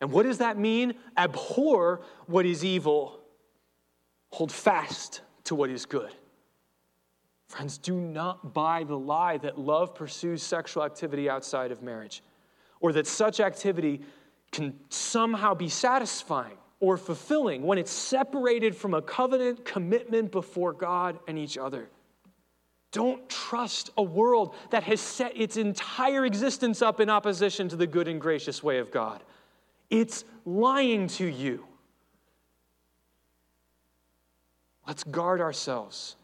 [0.00, 0.94] And what does that mean?
[1.16, 3.17] Abhor what is evil,
[4.30, 6.10] hold fast to what is good.
[7.48, 12.22] Friends, do not buy the lie that love pursues sexual activity outside of marriage,
[12.80, 14.02] or that such activity
[14.52, 21.18] can somehow be satisfying or fulfilling when it's separated from a covenant commitment before God
[21.26, 21.88] and each other.
[22.92, 27.86] Don't trust a world that has set its entire existence up in opposition to the
[27.86, 29.22] good and gracious way of God.
[29.90, 31.67] It's lying to you.
[34.88, 36.16] Let's guard ourselves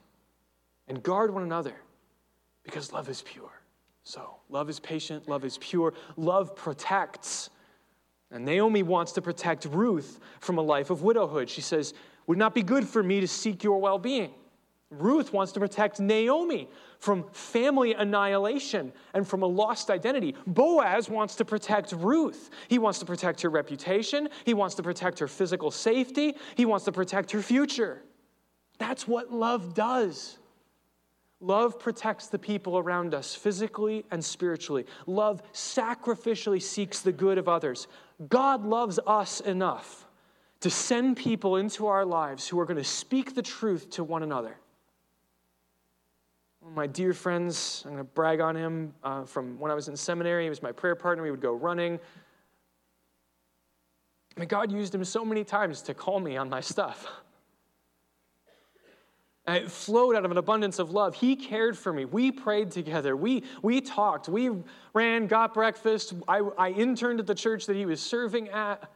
[0.88, 1.74] and guard one another
[2.62, 3.52] because love is pure.
[4.04, 7.50] So, love is patient, love is pure, love protects.
[8.30, 11.50] And Naomi wants to protect Ruth from a life of widowhood.
[11.50, 11.92] She says,
[12.26, 14.32] Would not be good for me to seek your well being.
[14.90, 16.68] Ruth wants to protect Naomi
[17.00, 20.34] from family annihilation and from a lost identity.
[20.46, 22.50] Boaz wants to protect Ruth.
[22.68, 24.28] He wants to protect her reputation.
[24.44, 26.34] He wants to protect her physical safety.
[26.54, 28.02] He wants to protect her future.
[28.78, 30.38] That's what love does.
[31.40, 34.86] Love protects the people around us physically and spiritually.
[35.06, 37.86] Love sacrificially seeks the good of others.
[38.28, 40.06] God loves us enough
[40.60, 44.22] to send people into our lives who are going to speak the truth to one
[44.22, 44.56] another.
[46.74, 49.96] My dear friends, I'm going to brag on him uh, from when I was in
[49.96, 50.44] seminary.
[50.44, 51.22] He was my prayer partner.
[51.22, 52.00] We would go running.
[54.48, 57.06] God used him so many times to call me on my stuff.
[59.46, 61.14] And it flowed out of an abundance of love.
[61.14, 62.06] He cared for me.
[62.06, 63.14] We prayed together.
[63.14, 64.28] We, we talked.
[64.28, 64.50] We
[64.94, 66.14] ran, got breakfast.
[66.26, 68.90] I, I interned at the church that he was serving at.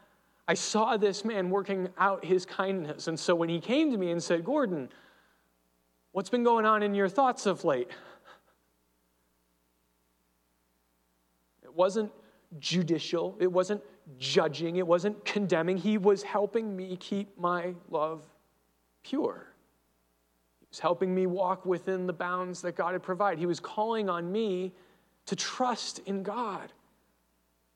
[0.46, 3.08] I saw this man working out his kindness.
[3.08, 4.88] And so when he came to me and said, Gordon,
[6.12, 7.90] what's been going on in your thoughts of late?
[11.62, 12.10] It wasn't
[12.58, 13.82] judicial, it wasn't
[14.18, 15.76] judging, it wasn't condemning.
[15.76, 18.22] He was helping me keep my love
[19.02, 19.46] pure.
[20.70, 23.38] Was helping me walk within the bounds that God had provided.
[23.38, 24.72] He was calling on me
[25.26, 26.72] to trust in God.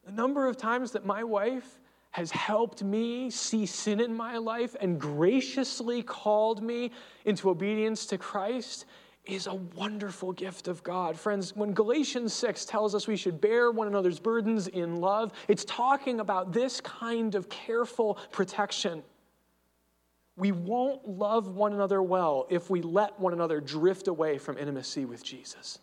[0.04, 1.78] The number of times that my wife
[2.10, 6.90] has helped me see sin in my life and graciously called me
[7.24, 8.84] into obedience to Christ
[9.24, 11.18] is a wonderful gift of God.
[11.18, 15.64] Friends, when Galatians 6 tells us we should bear one another's burdens in love, it's
[15.64, 19.02] talking about this kind of careful protection.
[20.36, 25.04] We won't love one another well if we let one another drift away from intimacy
[25.04, 25.78] with Jesus.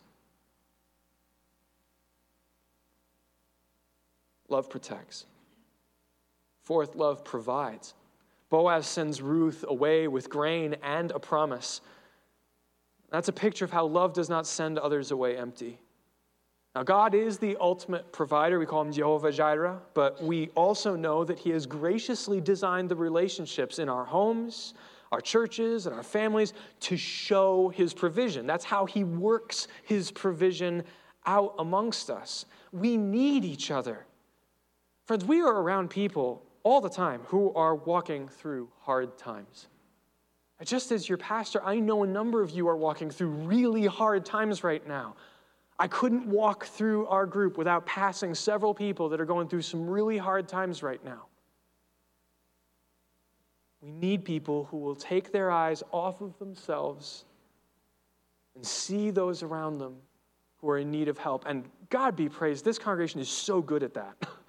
[4.48, 5.26] Love protects.
[6.64, 7.94] Fourth, love provides.
[8.50, 11.80] Boaz sends Ruth away with grain and a promise.
[13.10, 15.78] That's a picture of how love does not send others away empty.
[16.74, 18.58] Now, God is the ultimate provider.
[18.58, 22.96] We call him Jehovah Jireh, but we also know that he has graciously designed the
[22.96, 24.74] relationships in our homes,
[25.10, 28.46] our churches, and our families to show his provision.
[28.46, 30.84] That's how he works his provision
[31.26, 32.46] out amongst us.
[32.72, 34.06] We need each other.
[35.06, 39.66] Friends, we are around people all the time who are walking through hard times.
[40.62, 44.24] Just as your pastor, I know a number of you are walking through really hard
[44.24, 45.16] times right now.
[45.80, 49.88] I couldn't walk through our group without passing several people that are going through some
[49.88, 51.24] really hard times right now.
[53.80, 57.24] We need people who will take their eyes off of themselves
[58.54, 59.96] and see those around them
[60.60, 61.46] who are in need of help.
[61.46, 64.16] And God be praised, this congregation is so good at that.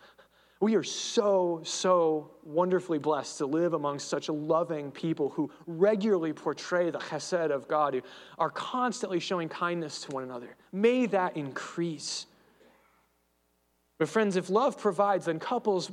[0.61, 6.91] We are so, so wonderfully blessed to live among such loving people who regularly portray
[6.91, 8.01] the chesed of God, who
[8.37, 10.55] are constantly showing kindness to one another.
[10.71, 12.27] May that increase.
[13.97, 15.89] But, friends, if love provides, then couples,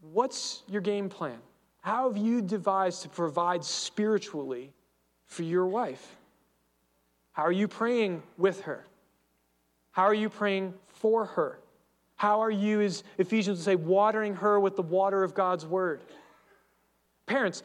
[0.00, 1.38] what's your game plan?
[1.80, 4.72] How have you devised to provide spiritually
[5.26, 6.16] for your wife?
[7.30, 8.84] How are you praying with her?
[9.92, 11.60] How are you praying for her?
[12.18, 16.02] How are you, as Ephesians would say, watering her with the water of God's word?
[17.26, 17.62] Parents,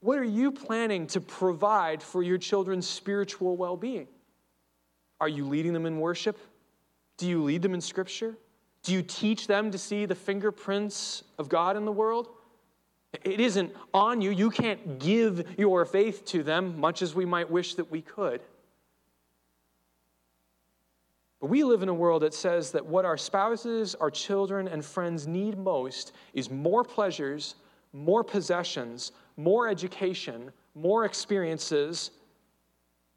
[0.00, 4.06] what are you planning to provide for your children's spiritual well being?
[5.20, 6.38] Are you leading them in worship?
[7.16, 8.36] Do you lead them in scripture?
[8.82, 12.28] Do you teach them to see the fingerprints of God in the world?
[13.24, 14.30] It isn't on you.
[14.30, 18.42] You can't give your faith to them, much as we might wish that we could.
[21.40, 24.84] But we live in a world that says that what our spouses, our children, and
[24.84, 27.54] friends need most is more pleasures,
[27.92, 32.10] more possessions, more education, more experiences,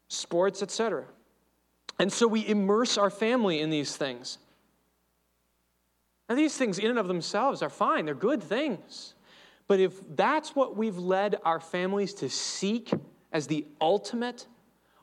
[0.08, 1.04] sports, etc.
[1.98, 4.38] And so we immerse our family in these things.
[6.28, 9.14] Now, these things, in and of themselves, are fine, they're good things.
[9.66, 12.92] But if that's what we've led our families to seek
[13.32, 14.46] as the ultimate,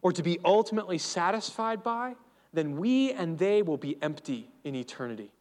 [0.02, 2.16] or to be ultimately satisfied by,
[2.54, 5.32] then we and they will be empty in eternity.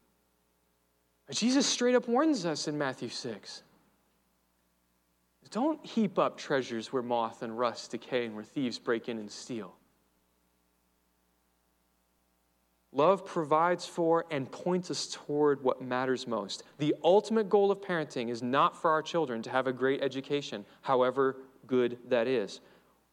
[1.30, 3.62] Jesus straight up warns us in Matthew 6.
[5.50, 9.30] Don't heap up treasures where moth and rust decay and where thieves break in and
[9.30, 9.74] steal.
[12.92, 16.62] Love provides for and points us toward what matters most.
[16.78, 20.64] The ultimate goal of parenting is not for our children to have a great education,
[20.80, 21.36] however
[21.66, 22.60] good that is,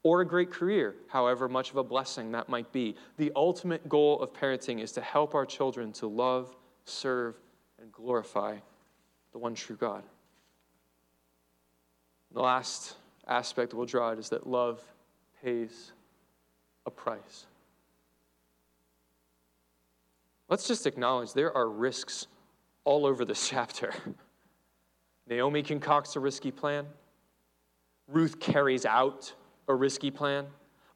[0.06, 2.96] or a great career, however much of a blessing that might be.
[3.18, 7.36] The ultimate goal of parenting is to help our children to love, serve,
[7.82, 8.58] and glorify
[9.32, 10.04] the one true God.
[12.36, 12.98] The last
[13.28, 14.80] aspect we'll draw it is that love
[15.44, 15.92] pays
[16.86, 17.48] a price.
[20.50, 22.28] Let's just acknowledge there are risks
[22.84, 23.92] all over this chapter.
[25.28, 26.86] Naomi concocts a risky plan.
[28.08, 29.34] Ruth carries out
[29.68, 30.46] a risky plan.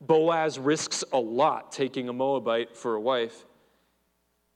[0.01, 3.45] Boaz risks a lot taking a Moabite for a wife.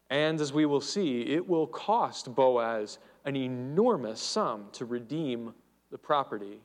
[0.09, 5.53] And as we will see, it will cost Boaz an enormous sum to redeem
[5.91, 6.61] the property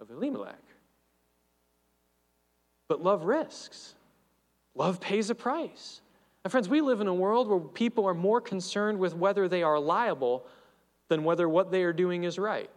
[0.00, 0.62] of Elimelech.
[2.88, 3.94] But love risks,
[4.74, 6.00] love pays a price.
[6.42, 9.62] And friends, we live in a world where people are more concerned with whether they
[9.62, 10.46] are liable
[11.08, 12.70] than whether what they are doing is right.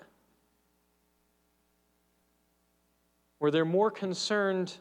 [3.43, 4.73] Where they're more concerned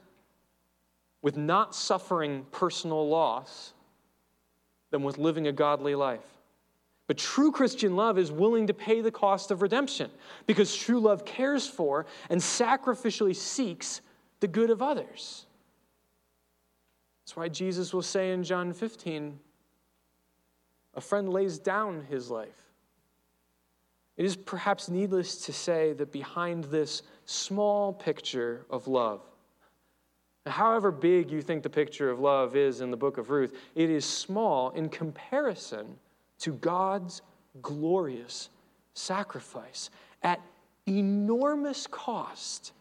[1.20, 3.72] with not suffering personal loss
[4.92, 6.38] than with living a godly life.
[7.08, 10.12] But true Christian love is willing to pay the cost of redemption
[10.46, 14.00] because true love cares for and sacrificially seeks
[14.38, 15.46] the good of others.
[17.24, 19.40] That's why Jesus will say in John 15
[20.94, 22.72] a friend lays down his life.
[24.16, 29.22] It is perhaps needless to say that behind this small picture of love,
[30.46, 33.88] however big you think the picture of love is in the book of Ruth, it
[33.90, 35.96] is small in comparison
[36.40, 37.22] to God's
[37.62, 38.50] glorious
[38.94, 39.90] sacrifice
[40.22, 40.40] at
[40.86, 42.72] enormous cost.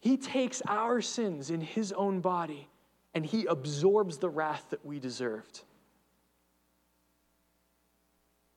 [0.00, 2.68] He takes our sins in his own body
[3.14, 5.62] and he absorbs the wrath that we deserved.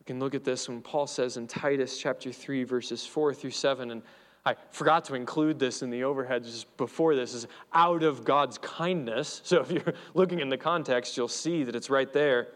[0.03, 3.51] We can look at this when Paul says in Titus chapter 3, verses 4 through
[3.51, 4.01] 7, and
[4.45, 8.57] I forgot to include this in the overhead just before this, is out of God's
[8.57, 9.39] kindness.
[9.45, 12.41] So if you're looking in the context, you'll see that it's right there.
[12.41, 12.49] It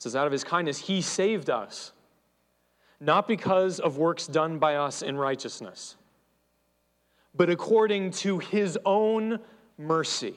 [0.00, 1.92] says, Out of his kindness, he saved us,
[2.98, 5.94] not because of works done by us in righteousness,
[7.32, 9.38] but according to his own
[9.78, 10.34] mercy.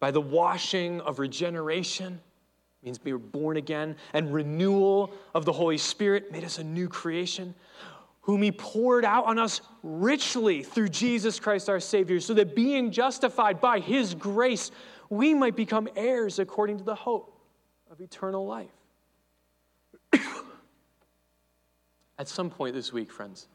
[0.00, 2.20] By the washing of regeneration,
[2.84, 6.88] means we were born again, and renewal of the Holy Spirit made us a new
[6.88, 7.54] creation,
[8.20, 12.90] whom He poured out on us richly through Jesus Christ our Savior, so that being
[12.90, 14.70] justified by His grace,
[15.08, 17.40] we might become heirs according to the hope
[17.90, 18.70] of eternal life.
[22.18, 23.48] At some point this week, friends,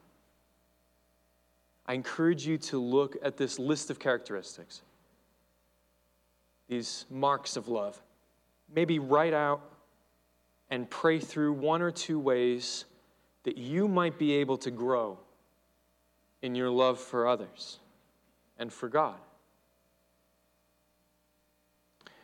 [1.86, 4.82] I encourage you to look at this list of characteristics,
[6.68, 8.00] these marks of love.
[8.74, 9.62] Maybe write out
[10.70, 12.86] and pray through one or two ways
[13.44, 15.18] that you might be able to grow
[16.42, 17.80] in your love for others
[18.58, 19.18] and for God.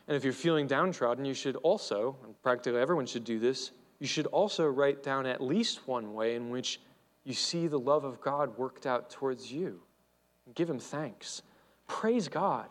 [0.08, 4.08] And if you're feeling downtrodden, you should also, and practically everyone should do this, you
[4.08, 6.80] should also write down at least one way in which
[7.24, 9.82] you see the love of God worked out towards you.
[10.54, 11.42] Give Him thanks.
[11.88, 12.68] Praise God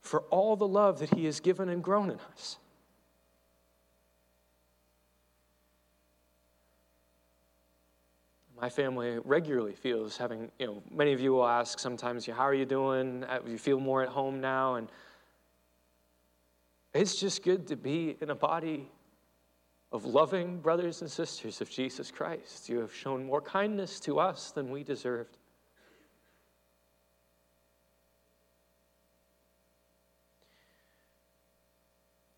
[0.00, 2.58] for all the love that He has given and grown in us.
[8.60, 12.54] My family regularly feels having, you know, many of you will ask sometimes, how are
[12.54, 13.22] you doing?
[13.22, 14.74] Uh, you feel more at home now?
[14.74, 14.90] And
[16.92, 18.90] it's just good to be in a body
[19.92, 22.68] of loving brothers and sisters of Jesus Christ.
[22.68, 25.38] You have shown more kindness to us than we deserved.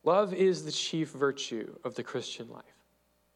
[0.05, 2.65] Love is the chief virtue of the Christian life.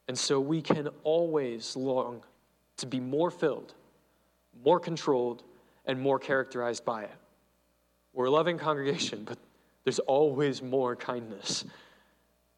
[0.06, 2.22] And so we can always long
[2.78, 3.74] to be more filled,
[4.64, 5.42] more controlled,
[5.86, 7.16] and more characterized by it.
[8.12, 9.38] We're a loving congregation, but
[9.84, 11.64] there's always more kindness.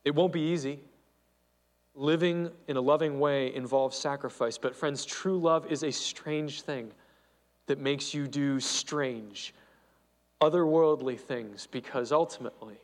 [0.05, 0.81] It won't be easy.
[1.95, 4.59] Living in a loving way involves sacrifice.
[4.59, 6.93] But, friends, true love is a strange thing
[7.67, 9.55] that makes you do strange,
[10.41, 12.77] otherworldly things because ultimately,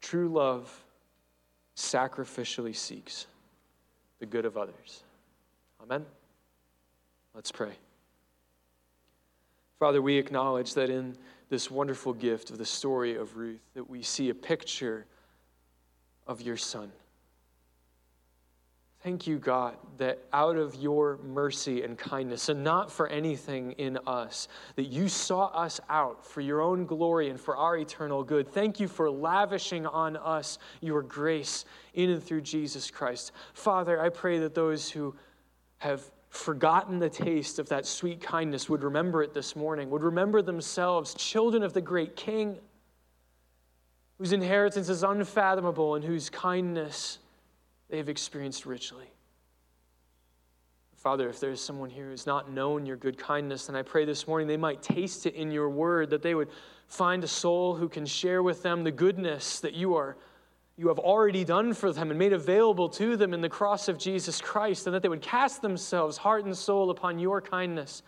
[0.00, 0.84] true love
[1.74, 3.26] sacrificially seeks
[4.20, 5.02] the good of others.
[5.82, 6.04] Amen?
[7.34, 7.72] Let's pray.
[9.78, 11.16] Father, we acknowledge that in
[11.48, 15.06] this wonderful gift of the story of Ruth, that we see a picture
[16.26, 16.90] of your son.
[19.02, 23.98] Thank you, God, that out of your mercy and kindness, and not for anything in
[24.04, 28.48] us, that you sought us out for your own glory and for our eternal good.
[28.48, 33.30] Thank you for lavishing on us your grace in and through Jesus Christ.
[33.54, 35.14] Father, I pray that those who
[35.78, 40.42] have forgotten the taste of that sweet kindness would remember it this morning, would remember
[40.42, 42.58] themselves children of the great King,
[44.18, 47.18] whose inheritance is unfathomable and whose kindness
[47.88, 49.06] they have experienced richly.
[50.96, 54.26] Father, if there's someone here who's not known your good kindness, then I pray this
[54.26, 56.48] morning they might taste it in your word, that they would
[56.88, 60.16] find a soul who can share with them the goodness that you are
[60.76, 63.98] you have already done for them and made available to them in the cross of
[63.98, 68.02] Jesus Christ, and that they would cast themselves, heart and soul, upon your kindness.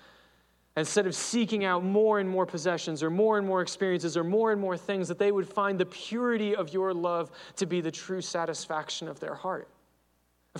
[0.76, 4.52] Instead of seeking out more and more possessions or more and more experiences or more
[4.52, 7.90] and more things, that they would find the purity of your love to be the
[7.90, 9.68] true satisfaction of their heart.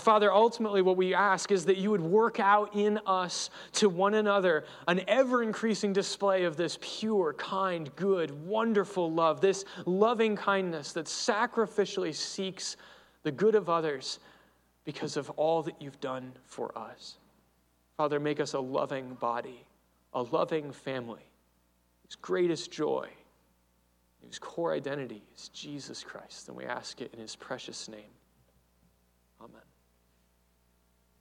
[0.01, 4.13] Father, ultimately, what we ask is that you would work out in us to one
[4.13, 10.93] another an ever increasing display of this pure, kind, good, wonderful love, this loving kindness
[10.93, 12.77] that sacrificially seeks
[13.23, 14.19] the good of others
[14.85, 17.17] because of all that you've done for us.
[17.97, 19.65] Father, make us a loving body,
[20.13, 21.29] a loving family,
[22.03, 23.07] whose greatest joy,
[24.23, 26.47] whose core identity is Jesus Christ.
[26.47, 28.11] And we ask it in his precious name.
[29.41, 29.68] Amen.